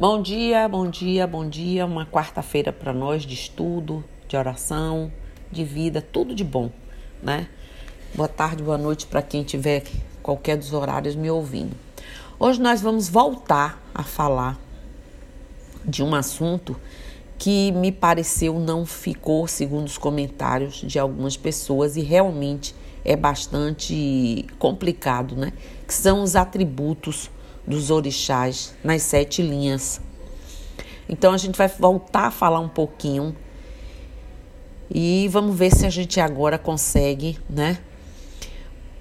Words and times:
Bom 0.00 0.22
dia, 0.22 0.66
bom 0.66 0.88
dia, 0.88 1.26
bom 1.26 1.46
dia. 1.46 1.84
Uma 1.84 2.06
quarta-feira 2.06 2.72
para 2.72 2.90
nós 2.90 3.22
de 3.22 3.34
estudo, 3.34 4.02
de 4.26 4.34
oração, 4.34 5.12
de 5.52 5.62
vida, 5.62 6.00
tudo 6.00 6.34
de 6.34 6.42
bom, 6.42 6.70
né? 7.22 7.46
Boa 8.14 8.26
tarde, 8.26 8.62
boa 8.62 8.78
noite 8.78 9.04
para 9.04 9.20
quem 9.20 9.44
tiver 9.44 9.84
qualquer 10.22 10.56
dos 10.56 10.72
horários 10.72 11.14
me 11.14 11.30
ouvindo. 11.30 11.76
Hoje 12.38 12.62
nós 12.62 12.80
vamos 12.80 13.10
voltar 13.10 13.78
a 13.94 14.02
falar 14.02 14.58
de 15.84 16.02
um 16.02 16.14
assunto 16.14 16.74
que 17.36 17.70
me 17.72 17.92
pareceu 17.92 18.58
não 18.58 18.86
ficou 18.86 19.46
segundo 19.46 19.86
os 19.86 19.98
comentários 19.98 20.76
de 20.76 20.98
algumas 20.98 21.36
pessoas 21.36 21.98
e 21.98 22.00
realmente 22.00 22.74
é 23.04 23.16
bastante 23.16 24.46
complicado, 24.58 25.36
né? 25.36 25.52
Que 25.86 25.92
são 25.92 26.22
os 26.22 26.36
atributos 26.36 27.30
dos 27.66 27.90
orixás 27.90 28.74
nas 28.82 29.02
sete 29.02 29.42
linhas. 29.42 30.00
Então 31.08 31.32
a 31.32 31.36
gente 31.36 31.56
vai 31.56 31.68
voltar 31.68 32.26
a 32.26 32.30
falar 32.30 32.60
um 32.60 32.68
pouquinho 32.68 33.34
e 34.92 35.28
vamos 35.28 35.56
ver 35.56 35.74
se 35.74 35.86
a 35.86 35.90
gente 35.90 36.20
agora 36.20 36.58
consegue, 36.58 37.38
né? 37.48 37.78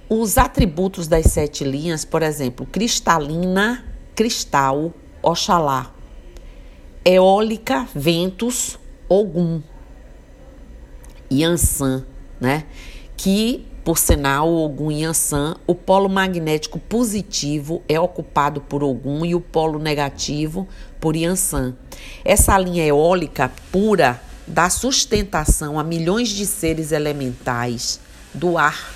Os 0.09 0.37
atributos 0.37 1.07
das 1.07 1.27
sete 1.27 1.63
linhas, 1.63 2.03
por 2.03 2.23
exemplo, 2.23 2.65
cristalina, 2.65 3.85
cristal, 4.15 4.93
oxalá, 5.21 5.93
eólica, 7.05 7.87
ventos, 7.93 8.79
ogum, 9.07 9.61
Yansan, 11.31 12.05
né? 12.39 12.65
Que 13.15 13.67
por 13.83 13.97
sinal, 13.97 14.53
Ogum 14.53 14.91
e 14.91 15.01
Yansan, 15.01 15.55
o 15.65 15.73
polo 15.73 16.09
magnético 16.09 16.79
positivo 16.79 17.81
é 17.87 17.99
ocupado 17.99 18.61
por 18.61 18.83
Ogum 18.83 19.25
e 19.25 19.33
o 19.33 19.41
polo 19.41 19.79
negativo 19.79 20.67
por 20.99 21.15
Yansan. 21.15 21.75
Essa 22.23 22.57
linha 22.57 22.85
eólica 22.85 23.51
pura 23.71 24.21
dá 24.45 24.69
sustentação 24.69 25.79
a 25.79 25.83
milhões 25.83 26.29
de 26.29 26.45
seres 26.45 26.91
elementais 26.91 27.99
do 28.33 28.57
ar, 28.57 28.93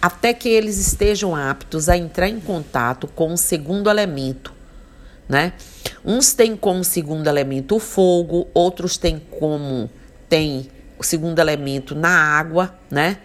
até 0.00 0.32
que 0.34 0.48
eles 0.48 0.78
estejam 0.78 1.34
aptos 1.34 1.88
a 1.88 1.96
entrar 1.96 2.28
em 2.28 2.40
contato 2.40 3.06
com 3.06 3.32
o 3.32 3.38
segundo 3.38 3.88
elemento, 3.88 4.52
né? 5.28 5.54
Uns 6.04 6.32
têm 6.32 6.56
como 6.56 6.84
segundo 6.84 7.28
elemento 7.28 7.76
o 7.76 7.80
fogo, 7.80 8.48
outros 8.52 8.96
têm 8.96 9.20
como 9.38 9.88
tem 10.28 10.68
o 10.98 11.04
segundo 11.04 11.38
elemento 11.38 11.94
na 11.94 12.10
água, 12.10 12.74
né? 12.90 13.18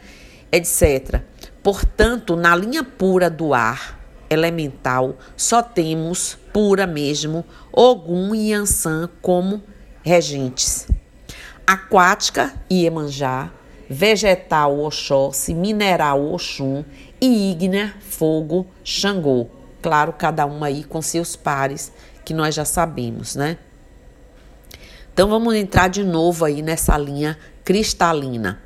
Etc. 0.51 1.21
Portanto, 1.61 2.35
na 2.35 2.55
linha 2.55 2.83
pura 2.83 3.29
do 3.29 3.53
ar 3.53 3.99
elemental, 4.29 5.17
só 5.35 5.61
temos 5.61 6.37
pura 6.53 6.85
mesmo 6.85 7.45
Ogum 7.71 8.33
e 8.35 8.51
Yansan 8.51 9.09
como 9.21 9.61
regentes. 10.03 10.87
Aquática, 11.65 12.53
Iemanjá, 12.71 13.51
vegetal, 13.89 14.79
Oxóssi, 14.79 15.53
mineral, 15.53 16.33
Oxum 16.33 16.83
e 17.19 17.51
ígnea, 17.51 17.93
fogo, 18.01 18.65
Xangô. 18.83 19.49
Claro, 19.81 20.13
cada 20.13 20.45
um 20.45 20.63
aí 20.63 20.83
com 20.83 21.01
seus 21.01 21.35
pares, 21.35 21.91
que 22.25 22.33
nós 22.33 22.55
já 22.55 22.65
sabemos, 22.65 23.35
né? 23.35 23.57
Então 25.13 25.29
vamos 25.29 25.55
entrar 25.55 25.87
de 25.87 26.03
novo 26.03 26.45
aí 26.45 26.61
nessa 26.61 26.97
linha 26.97 27.37
cristalina. 27.63 28.61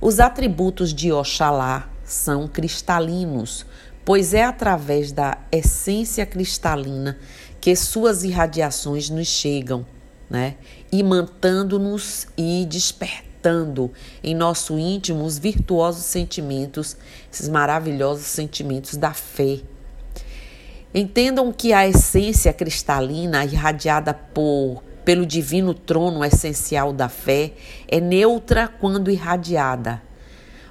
Os 0.00 0.20
atributos 0.20 0.94
de 0.94 1.10
Oxalá 1.10 1.88
são 2.04 2.46
cristalinos, 2.46 3.66
pois 4.04 4.32
é 4.32 4.44
através 4.44 5.10
da 5.10 5.38
essência 5.50 6.24
cristalina 6.24 7.18
que 7.60 7.74
suas 7.74 8.22
irradiações 8.22 9.10
nos 9.10 9.26
chegam, 9.26 9.84
né? 10.30 10.54
Imantando-nos 10.92 12.28
e 12.36 12.64
despertando 12.66 13.90
em 14.22 14.36
nosso 14.36 14.78
íntimo 14.78 15.24
os 15.24 15.36
virtuosos 15.36 16.04
sentimentos, 16.04 16.96
esses 17.32 17.48
maravilhosos 17.48 18.26
sentimentos 18.26 18.96
da 18.96 19.12
fé. 19.12 19.58
Entendam 20.94 21.52
que 21.52 21.72
a 21.72 21.88
essência 21.88 22.52
cristalina 22.52 23.44
irradiada 23.44 24.14
por 24.14 24.82
pelo 25.08 25.24
divino 25.24 25.72
trono 25.72 26.22
essencial 26.22 26.92
da 26.92 27.08
fé 27.08 27.54
é 27.88 27.98
neutra 27.98 28.68
quando 28.68 29.10
irradiada. 29.10 30.02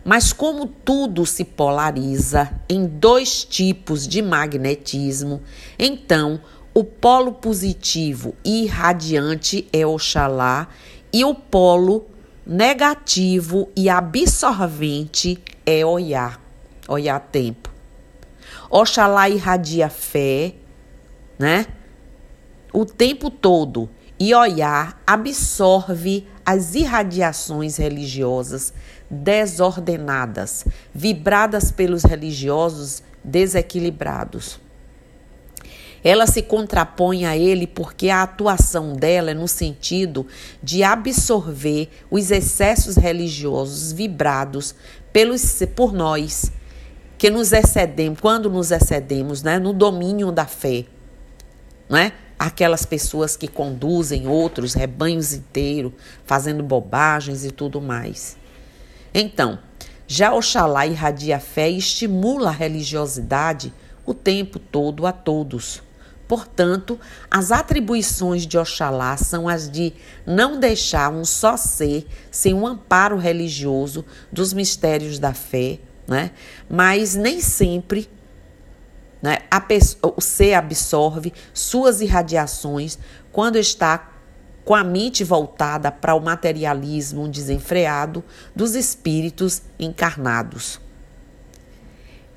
Mas 0.06 0.32
como 0.32 0.68
tudo 0.68 1.26
se 1.26 1.44
polariza 1.44 2.52
em 2.70 2.86
dois 2.86 3.44
tipos 3.44 4.08
de 4.08 4.22
magnetismo, 4.22 5.42
então 5.80 6.40
o 6.72 6.84
polo 6.84 7.34
positivo 7.34 8.36
e 8.46 8.66
irradiante 8.66 9.68
é 9.74 9.88
Oxalá 9.88 10.68
e 11.12 11.26
o 11.26 11.34
polo 11.34 12.06
negativo 12.46 13.72
e 13.76 13.90
absorvente 13.90 15.44
é 15.66 15.84
Oiá, 15.84 16.38
Oiá 16.88 17.20
tempo. 17.20 17.74
Oxalá 18.70 19.28
irradia 19.28 19.90
fé, 19.90 20.54
né? 21.40 21.66
O 22.72 22.86
tempo 22.86 23.32
todo 23.32 23.90
e 24.20 24.34
olhar 24.34 25.02
absorve 25.06 26.28
as 26.46 26.76
irradiações 26.76 27.78
religiosas 27.78 28.74
desordenadas, 29.10 30.66
vibradas 30.94 31.72
pelos 31.72 32.04
religiosos 32.04 33.04
desequilibrados. 33.24 34.60
Ela 36.04 36.28
se 36.28 36.42
contrapõe 36.42 37.26
a 37.26 37.36
ele 37.36 37.68
porque 37.68 38.10
a 38.10 38.24
atuação 38.24 38.94
dela 38.94 39.32
é 39.32 39.34
no 39.34 39.48
sentido 39.48 40.26
de 40.62 40.84
absorver 40.84 41.90
os 42.10 42.32
excessos 42.32 42.96
religiosos 42.96 43.92
vibrados 43.92 44.76
pelos, 45.12 45.62
por 45.76 45.92
nós, 45.92 46.52
que 47.18 47.30
nos 47.30 47.52
excedemos, 47.52 48.20
quando 48.22 48.50
nos 48.50 48.72
excedemos 48.72 49.42
né, 49.42 49.58
no 49.58 49.74
domínio 49.74 50.32
da 50.32 50.46
fé. 50.46 50.86
Né? 51.90 52.14
Aquelas 52.38 52.86
pessoas 52.86 53.36
que 53.36 53.48
conduzem 53.48 54.28
outros 54.28 54.74
rebanhos 54.74 55.34
inteiros, 55.34 55.94
fazendo 56.26 56.64
bobagens 56.64 57.44
e 57.44 57.52
tudo 57.52 57.82
mais. 57.82 58.38
Então, 59.14 59.60
já 60.08 60.34
Oxalá 60.34 60.86
irradia 60.86 61.40
fé 61.40 61.70
e 61.70 61.78
estimula 61.78 62.50
a 62.50 62.54
religiosidade 62.54 63.74
o 64.06 64.14
tempo 64.14 64.60
todo 64.60 65.06
a 65.06 65.12
todos. 65.12 65.82
Portanto, 66.28 67.00
as 67.32 67.52
atribuições 67.52 68.46
de 68.46 68.58
Oxalá 68.58 69.16
são 69.18 69.48
as 69.48 69.70
de 69.70 69.94
não 70.26 70.60
deixar 70.60 71.12
um 71.12 71.24
só 71.24 71.56
ser 71.56 72.06
sem 72.30 72.54
um 72.54 72.68
amparo 72.68 73.18
religioso 73.18 74.06
dos 74.32 74.54
mistérios 74.54 75.20
da 75.20 75.34
fé, 75.34 75.80
né? 76.06 76.32
mas 76.70 77.16
nem 77.16 77.40
sempre? 77.40 78.10
O 80.02 80.22
ser 80.22 80.54
absorve 80.54 81.34
suas 81.54 82.02
irradiações 82.02 82.98
quando 83.32 83.58
está 83.58 84.12
com 84.64 84.76
a 84.76 84.84
mente 84.84 85.24
voltada 85.24 85.92
para 85.92 86.14
o 86.14 86.20
materialismo 86.20 87.28
desenfreado 87.30 88.24
dos 88.56 88.76
espíritos 88.76 89.62
encarnados. 89.80 90.82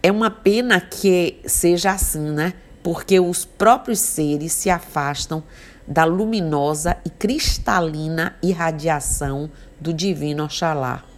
É 0.03 0.13
uma 0.13 0.31
pena 0.31 0.81
que 0.81 1.41
seja 1.45 1.91
assim, 1.91 2.31
né? 2.31 2.55
Porque 2.83 3.19
os 3.19 3.45
próprios 3.45 3.99
seres 3.99 4.53
se 4.53 4.71
afastam 4.71 5.43
da 5.87 6.05
luminosa 6.05 6.97
e 7.05 7.11
cristalina 7.11 8.37
irradiação 8.43 9.51
do 9.81 9.93
divino 9.93 10.45
Oxalá 10.45 11.10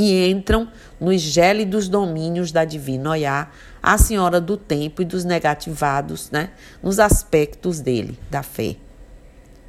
e 0.00 0.30
entram 0.30 0.66
nos 0.98 1.20
gélidos 1.20 1.86
domínios 1.86 2.50
da 2.50 2.64
divina 2.64 3.10
Oiá, 3.10 3.50
a 3.82 3.98
senhora 3.98 4.40
do 4.40 4.56
tempo 4.56 5.02
e 5.02 5.04
dos 5.04 5.26
negativados, 5.26 6.30
né, 6.30 6.52
nos 6.82 6.98
aspectos 6.98 7.80
dele, 7.80 8.18
da 8.30 8.42
fé. 8.42 8.76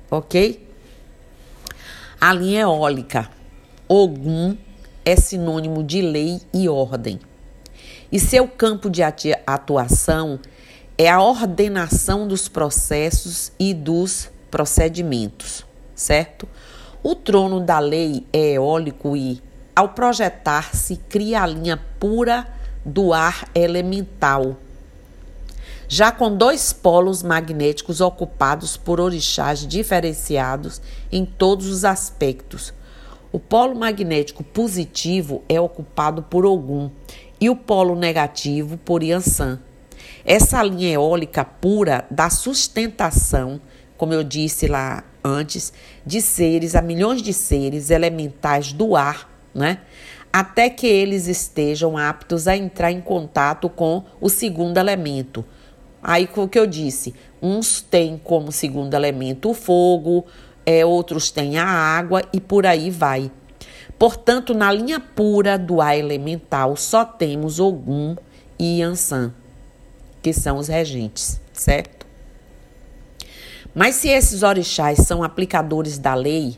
OK? 0.09 0.65
A 2.19 2.31
linha 2.31 2.61
eólica, 2.61 3.29
Ogum 3.89 4.55
é 5.03 5.17
sinônimo 5.17 5.83
de 5.83 6.01
lei 6.01 6.39
e 6.53 6.69
ordem. 6.69 7.19
E 8.09 8.17
seu 8.17 8.47
campo 8.47 8.89
de 8.89 9.01
atuação 9.45 10.39
é 10.97 11.09
a 11.09 11.21
ordenação 11.21 12.25
dos 12.25 12.47
processos 12.47 13.51
e 13.59 13.73
dos 13.73 14.29
procedimentos, 14.49 15.65
certo? 15.93 16.47
O 17.03 17.15
trono 17.15 17.59
da 17.59 17.79
lei 17.79 18.25
é 18.31 18.53
eólico 18.53 19.17
e 19.17 19.41
ao 19.75 19.89
projetar-se, 19.89 20.97
cria 21.09 21.43
a 21.43 21.47
linha 21.47 21.79
pura 21.99 22.47
do 22.85 23.13
ar 23.13 23.47
elemental, 23.53 24.57
já 25.87 26.11
com 26.11 26.35
dois 26.35 26.73
polos 26.73 27.21
magnéticos 27.21 28.01
ocupados 28.01 28.77
por 28.77 28.99
orixás 28.99 29.65
diferenciados 29.67 30.81
em 31.11 31.25
todos 31.25 31.67
os 31.67 31.85
aspectos. 31.85 32.73
O 33.31 33.39
polo 33.39 33.75
magnético 33.75 34.43
positivo 34.43 35.43
é 35.47 35.59
ocupado 35.59 36.23
por 36.23 36.45
Ogum 36.45 36.89
e 37.39 37.49
o 37.49 37.55
polo 37.55 37.95
negativo 37.95 38.77
por 38.77 39.03
Yansan. 39.03 39.59
Essa 40.25 40.61
linha 40.63 40.91
eólica 40.91 41.43
pura 41.43 42.05
dá 42.11 42.29
sustentação, 42.29 43.61
como 43.97 44.13
eu 44.13 44.23
disse 44.23 44.67
lá 44.67 45.03
antes, 45.23 45.71
de 46.05 46.21
seres, 46.21 46.75
a 46.75 46.81
milhões 46.81 47.21
de 47.21 47.33
seres 47.33 47.89
elementais 47.89 48.73
do 48.73 48.95
ar, 48.95 49.30
né? 49.53 49.79
Até 50.31 50.69
que 50.69 50.87
eles 50.87 51.27
estejam 51.27 51.97
aptos 51.97 52.47
a 52.47 52.55
entrar 52.55 52.91
em 52.91 53.01
contato 53.01 53.69
com 53.69 54.03
o 54.19 54.29
segundo 54.29 54.77
elemento. 54.77 55.43
Aí 56.01 56.29
o 56.35 56.47
que 56.47 56.57
eu 56.57 56.65
disse, 56.65 57.13
uns 57.41 57.81
têm 57.81 58.17
como 58.17 58.51
segundo 58.51 58.93
elemento 58.93 59.49
o 59.49 59.53
fogo, 59.53 60.25
é, 60.65 60.85
outros 60.85 61.31
têm 61.31 61.57
a 61.57 61.65
água 61.65 62.23
e 62.33 62.39
por 62.39 62.65
aí 62.65 62.89
vai. 62.89 63.31
Portanto, 63.99 64.53
na 64.53 64.71
linha 64.71 64.99
pura 64.99 65.59
do 65.59 65.79
ar 65.79 65.97
elemental, 65.97 66.75
só 66.75 67.05
temos 67.05 67.59
Ogum 67.59 68.15
e 68.57 68.79
Yansan, 68.79 69.33
que 70.21 70.33
são 70.33 70.57
os 70.57 70.67
regentes, 70.67 71.39
certo? 71.53 72.07
Mas 73.73 73.95
se 73.95 74.09
esses 74.09 74.43
orixás 74.43 74.99
são 74.99 75.23
aplicadores 75.23 75.97
da 75.97 76.13
lei, 76.13 76.57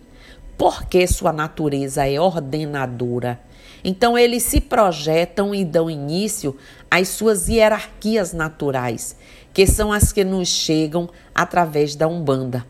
porque 0.63 1.05
sua 1.07 1.33
natureza 1.33 2.07
é 2.07 2.17
ordenadora, 2.17 3.37
então 3.83 4.17
eles 4.17 4.43
se 4.43 4.61
projetam 4.61 5.53
e 5.53 5.65
dão 5.65 5.89
início 5.89 6.55
às 6.89 7.09
suas 7.09 7.49
hierarquias 7.49 8.31
naturais, 8.31 9.17
que 9.53 9.67
são 9.67 9.91
as 9.91 10.13
que 10.13 10.23
nos 10.23 10.47
chegam 10.47 11.09
através 11.35 11.97
da 11.97 12.07
Umbanda. 12.07 12.65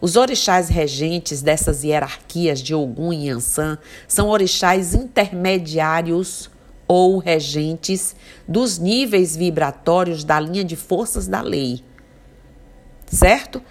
Os 0.00 0.16
orixás 0.16 0.68
regentes 0.68 1.42
dessas 1.42 1.84
hierarquias 1.84 2.60
de 2.60 2.74
Ogum 2.74 3.12
e 3.12 3.28
Yansan 3.28 3.78
são 4.08 4.28
orixás 4.28 4.92
intermediários 4.92 6.50
ou 6.88 7.18
regentes 7.18 8.16
dos 8.48 8.78
níveis 8.78 9.36
vibratórios 9.36 10.24
da 10.24 10.40
linha 10.40 10.64
de 10.64 10.74
forças 10.74 11.28
da 11.28 11.40
lei. 11.40 11.84
Certo? 13.06 13.62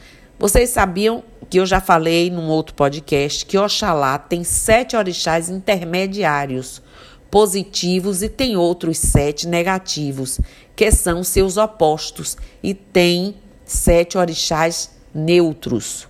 Vocês 0.42 0.72
sabiam 0.72 1.24
que 1.52 1.60
eu 1.60 1.68
já 1.68 1.80
falei 1.80 2.32
num 2.32 2.48
outro 2.48 2.74
podcast 2.74 3.46
que 3.46 3.60
Oxalá 3.60 4.18
tem 4.18 4.44
sete 4.44 4.98
orixás 4.98 5.52
intermediários 5.52 6.82
positivos 7.30 8.24
e 8.24 8.28
tem 8.28 8.58
outros 8.58 8.98
sete 8.98 9.48
negativos, 9.48 10.40
que 10.76 10.90
são 10.92 11.24
seus 11.24 11.58
opostos, 11.58 12.36
e 12.64 12.74
tem 12.74 13.36
sete 13.64 14.18
orixás 14.18 14.90
neutros 15.14 16.08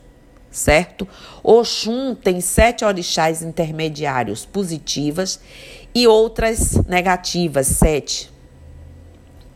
certo? 0.50 1.06
Oxum 1.44 2.16
tem 2.16 2.40
sete 2.40 2.86
orixás 2.86 3.42
intermediários 3.42 4.46
positivas 4.46 5.42
e 5.94 6.08
outras 6.08 6.76
negativas, 6.88 7.68
sete, 7.68 8.32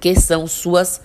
que 0.02 0.20
são 0.20 0.48
suas 0.48 1.02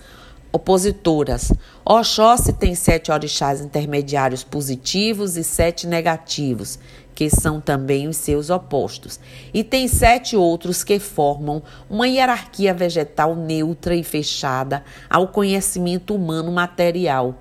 opositoras. 0.51 1.51
Oxóssi 1.85 2.53
tem 2.53 2.75
sete 2.75 3.11
orixás 3.11 3.61
intermediários 3.61 4.43
positivos 4.43 5.37
e 5.37 5.43
sete 5.43 5.87
negativos, 5.87 6.79
que 7.13 7.29
são 7.29 7.61
também 7.61 8.07
os 8.07 8.17
seus 8.17 8.49
opostos. 8.49 9.19
E 9.53 9.63
tem 9.63 9.87
sete 9.87 10.35
outros 10.35 10.83
que 10.83 10.99
formam 10.99 11.61
uma 11.89 12.07
hierarquia 12.07 12.73
vegetal 12.73 13.35
neutra 13.35 13.95
e 13.95 14.03
fechada 14.03 14.83
ao 15.09 15.27
conhecimento 15.27 16.15
humano 16.15 16.51
material 16.51 17.35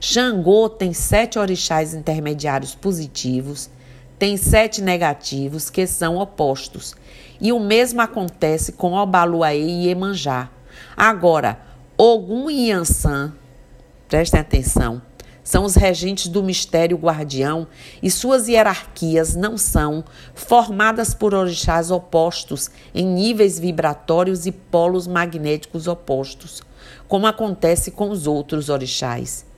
Xangô 0.00 0.68
tem 0.68 0.92
sete 0.92 1.38
orixás 1.38 1.94
intermediários 1.94 2.74
positivos, 2.74 3.70
tem 4.18 4.36
sete 4.36 4.82
negativos 4.82 5.70
que 5.70 5.86
são 5.86 6.16
opostos. 6.16 6.94
E 7.40 7.52
o 7.52 7.60
mesmo 7.60 8.00
acontece 8.00 8.72
com 8.72 8.92
Obaluaê 8.92 9.60
e 9.60 9.86
Iemanjá. 9.86 10.50
Agora, 10.96 11.60
Ogum 12.00 12.48
e 12.48 12.70
Yansan, 12.70 13.34
prestem 14.08 14.38
atenção, 14.40 15.02
são 15.42 15.64
os 15.64 15.74
regentes 15.74 16.28
do 16.28 16.42
mistério 16.42 16.96
guardião 16.96 17.66
e 18.00 18.08
suas 18.08 18.46
hierarquias 18.46 19.34
não 19.34 19.58
são 19.58 20.04
formadas 20.34 21.12
por 21.12 21.34
orixás 21.34 21.90
opostos 21.90 22.70
em 22.94 23.04
níveis 23.04 23.58
vibratórios 23.58 24.46
e 24.46 24.52
polos 24.52 25.08
magnéticos 25.08 25.88
opostos, 25.88 26.62
como 27.08 27.26
acontece 27.26 27.90
com 27.90 28.10
os 28.10 28.26
outros 28.26 28.68
orixás 28.68 29.48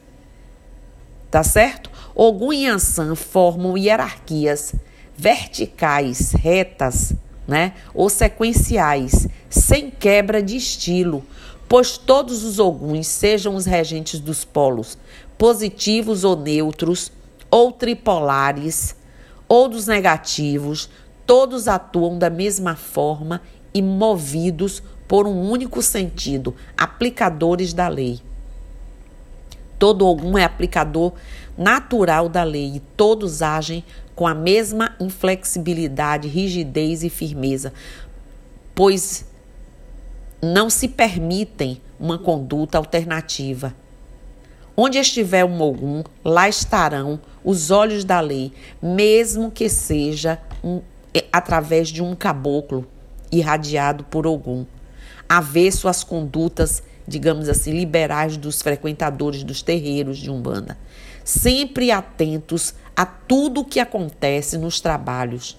tá 1.30 1.44
certo? 1.44 1.90
Ogum 2.14 2.52
e 2.52 2.66
Ansan 2.66 3.14
formam 3.14 3.78
hierarquias 3.78 4.74
verticais, 5.16 6.32
retas, 6.32 7.14
né? 7.46 7.74
Ou 7.94 8.08
sequenciais, 8.08 9.28
sem 9.48 9.90
quebra 9.90 10.42
de 10.42 10.56
estilo, 10.56 11.24
pois 11.70 11.96
todos 11.96 12.42
os 12.42 12.58
Oguns, 12.58 13.06
sejam 13.06 13.54
os 13.54 13.64
regentes 13.64 14.18
dos 14.18 14.44
polos 14.44 14.98
positivos 15.38 16.24
ou 16.24 16.34
neutros, 16.34 17.12
ou 17.48 17.70
tripolares, 17.70 18.96
ou 19.48 19.68
dos 19.68 19.86
negativos, 19.86 20.90
todos 21.24 21.68
atuam 21.68 22.18
da 22.18 22.28
mesma 22.28 22.74
forma 22.74 23.40
e 23.72 23.80
movidos 23.80 24.82
por 25.06 25.28
um 25.28 25.48
único 25.48 25.80
sentido, 25.80 26.56
aplicadores 26.76 27.72
da 27.72 27.86
lei. 27.86 28.20
Todo 29.78 30.08
Ogum 30.08 30.36
é 30.36 30.42
aplicador 30.42 31.12
natural 31.56 32.28
da 32.28 32.42
lei 32.42 32.74
e 32.74 32.80
todos 32.80 33.42
agem 33.42 33.84
com 34.16 34.26
a 34.26 34.34
mesma 34.34 34.96
inflexibilidade, 34.98 36.26
rigidez 36.26 37.04
e 37.04 37.08
firmeza, 37.08 37.72
pois 38.74 39.29
não 40.42 40.70
se 40.70 40.88
permitem 40.88 41.80
uma 41.98 42.18
conduta 42.18 42.78
alternativa. 42.78 43.74
Onde 44.76 44.98
estiver 44.98 45.44
um 45.44 45.60
Ogum, 45.60 46.02
lá 46.24 46.48
estarão 46.48 47.20
os 47.44 47.70
olhos 47.70 48.04
da 48.04 48.20
lei, 48.20 48.52
mesmo 48.82 49.50
que 49.50 49.68
seja 49.68 50.40
um, 50.64 50.80
através 51.32 51.88
de 51.88 52.02
um 52.02 52.14
caboclo 52.14 52.86
irradiado 53.30 54.04
por 54.04 54.26
Ogum. 54.26 54.64
Avesso 55.28 55.88
às 55.88 56.02
condutas 56.02 56.82
digamos 57.10 57.48
assim, 57.48 57.72
liberais 57.72 58.36
dos 58.36 58.62
frequentadores 58.62 59.42
dos 59.42 59.62
terreiros 59.62 60.16
de 60.16 60.30
Umbanda, 60.30 60.78
sempre 61.24 61.90
atentos 61.90 62.72
a 62.96 63.04
tudo 63.04 63.62
o 63.62 63.64
que 63.64 63.80
acontece 63.80 64.56
nos 64.56 64.80
trabalhos, 64.80 65.58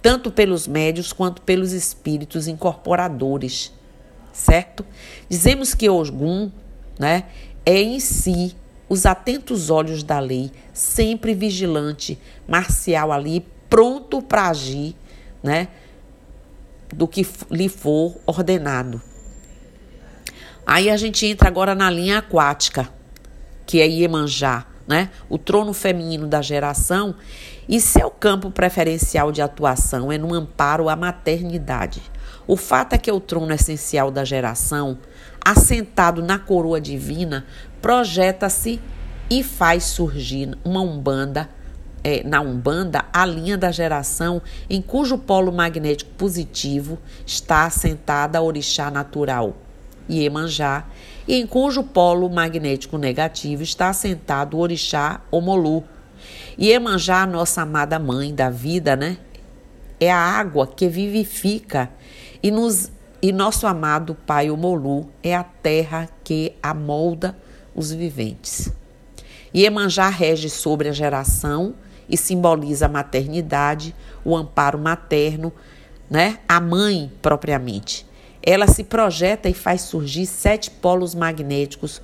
tanto 0.00 0.30
pelos 0.30 0.68
médios 0.68 1.12
quanto 1.12 1.42
pelos 1.42 1.72
espíritos 1.72 2.46
incorporadores, 2.46 3.72
certo? 4.34 4.84
Dizemos 5.28 5.74
que 5.74 5.88
Ogum, 5.88 6.50
né, 6.98 7.24
é 7.64 7.80
em 7.80 7.98
si 8.00 8.54
os 8.88 9.06
atentos 9.06 9.70
olhos 9.70 10.02
da 10.02 10.18
lei, 10.18 10.50
sempre 10.72 11.34
vigilante, 11.34 12.18
marcial 12.46 13.10
ali, 13.10 13.46
pronto 13.70 14.20
para 14.20 14.48
agir, 14.48 14.94
né, 15.42 15.68
do 16.92 17.08
que 17.08 17.26
lhe 17.50 17.68
for 17.68 18.16
ordenado. 18.26 19.00
Aí 20.66 20.90
a 20.90 20.96
gente 20.96 21.26
entra 21.26 21.48
agora 21.48 21.74
na 21.74 21.90
linha 21.90 22.18
aquática, 22.18 22.88
que 23.66 23.80
é 23.80 23.86
Iemanjá, 23.86 24.66
né? 24.86 25.10
O 25.28 25.38
trono 25.38 25.72
feminino 25.72 26.26
da 26.26 26.42
geração 26.42 27.14
e 27.68 27.80
seu 27.80 28.10
campo 28.10 28.50
preferencial 28.50 29.32
de 29.32 29.40
atuação 29.40 30.12
é 30.12 30.18
no 30.18 30.34
amparo 30.34 30.88
à 30.88 30.96
maternidade. 30.96 32.02
O 32.46 32.56
fato 32.56 32.94
é 32.94 32.98
que 32.98 33.10
o 33.10 33.20
trono 33.20 33.52
essencial 33.52 34.10
da 34.10 34.24
geração, 34.24 34.98
assentado 35.44 36.22
na 36.22 36.38
coroa 36.38 36.80
divina, 36.80 37.46
projeta-se 37.80 38.80
e 39.30 39.42
faz 39.42 39.84
surgir 39.84 40.56
uma 40.64 40.80
umbanda 40.80 41.48
é, 42.04 42.22
na 42.22 42.42
Umbanda 42.42 43.06
a 43.10 43.24
linha 43.24 43.56
da 43.56 43.72
geração 43.72 44.42
em 44.68 44.82
cujo 44.82 45.16
polo 45.16 45.50
magnético 45.50 46.10
positivo 46.12 46.98
está 47.26 47.64
assentada 47.64 48.38
a 48.38 48.42
orixá 48.42 48.90
natural, 48.90 49.56
Iemanjá, 50.08 50.84
e 51.26 51.36
em 51.36 51.46
cujo 51.46 51.82
polo 51.82 52.28
magnético 52.28 52.98
negativo 52.98 53.62
está 53.62 53.88
assentado 53.88 54.58
o 54.58 54.60
orixá 54.60 55.22
Omolu. 55.30 55.82
Iemanjá, 56.60 57.26
nossa 57.26 57.62
amada 57.62 57.98
mãe 57.98 58.34
da 58.34 58.50
vida, 58.50 58.94
né? 58.94 59.16
É 59.98 60.12
a 60.12 60.18
água 60.18 60.66
que 60.66 60.86
vivifica 60.86 61.90
e 62.44 62.50
nos 62.50 62.92
e 63.22 63.32
nosso 63.32 63.66
amado 63.66 64.14
pai 64.14 64.50
Omolu 64.50 65.08
é 65.22 65.34
a 65.34 65.42
terra 65.42 66.10
que 66.22 66.54
amolda 66.62 67.34
os 67.74 67.90
viventes. 67.90 68.70
Iemanjá 69.54 70.10
rege 70.10 70.50
sobre 70.50 70.90
a 70.90 70.92
geração 70.92 71.74
e 72.06 72.18
simboliza 72.18 72.84
a 72.84 72.88
maternidade, 72.88 73.96
o 74.22 74.36
amparo 74.36 74.78
materno, 74.78 75.50
né? 76.10 76.38
A 76.46 76.60
mãe 76.60 77.10
propriamente. 77.22 78.06
Ela 78.42 78.66
se 78.66 78.84
projeta 78.84 79.48
e 79.48 79.54
faz 79.54 79.80
surgir 79.80 80.26
sete 80.26 80.70
polos 80.70 81.14
magnéticos 81.14 82.02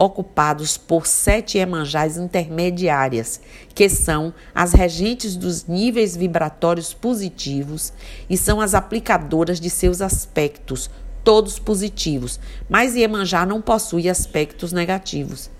ocupados 0.00 0.78
por 0.78 1.06
sete 1.06 1.58
emanjás 1.58 2.16
intermediárias, 2.16 3.38
que 3.74 3.86
são 3.86 4.32
as 4.54 4.72
regentes 4.72 5.36
dos 5.36 5.66
níveis 5.66 6.16
vibratórios 6.16 6.94
positivos 6.94 7.92
e 8.28 8.34
são 8.34 8.62
as 8.62 8.72
aplicadoras 8.74 9.60
de 9.60 9.68
seus 9.68 10.00
aspectos, 10.00 10.88
todos 11.22 11.58
positivos, 11.58 12.40
mas 12.66 12.96
Iemanjá 12.96 13.44
não 13.44 13.60
possui 13.60 14.08
aspectos 14.08 14.72
negativos. 14.72 15.50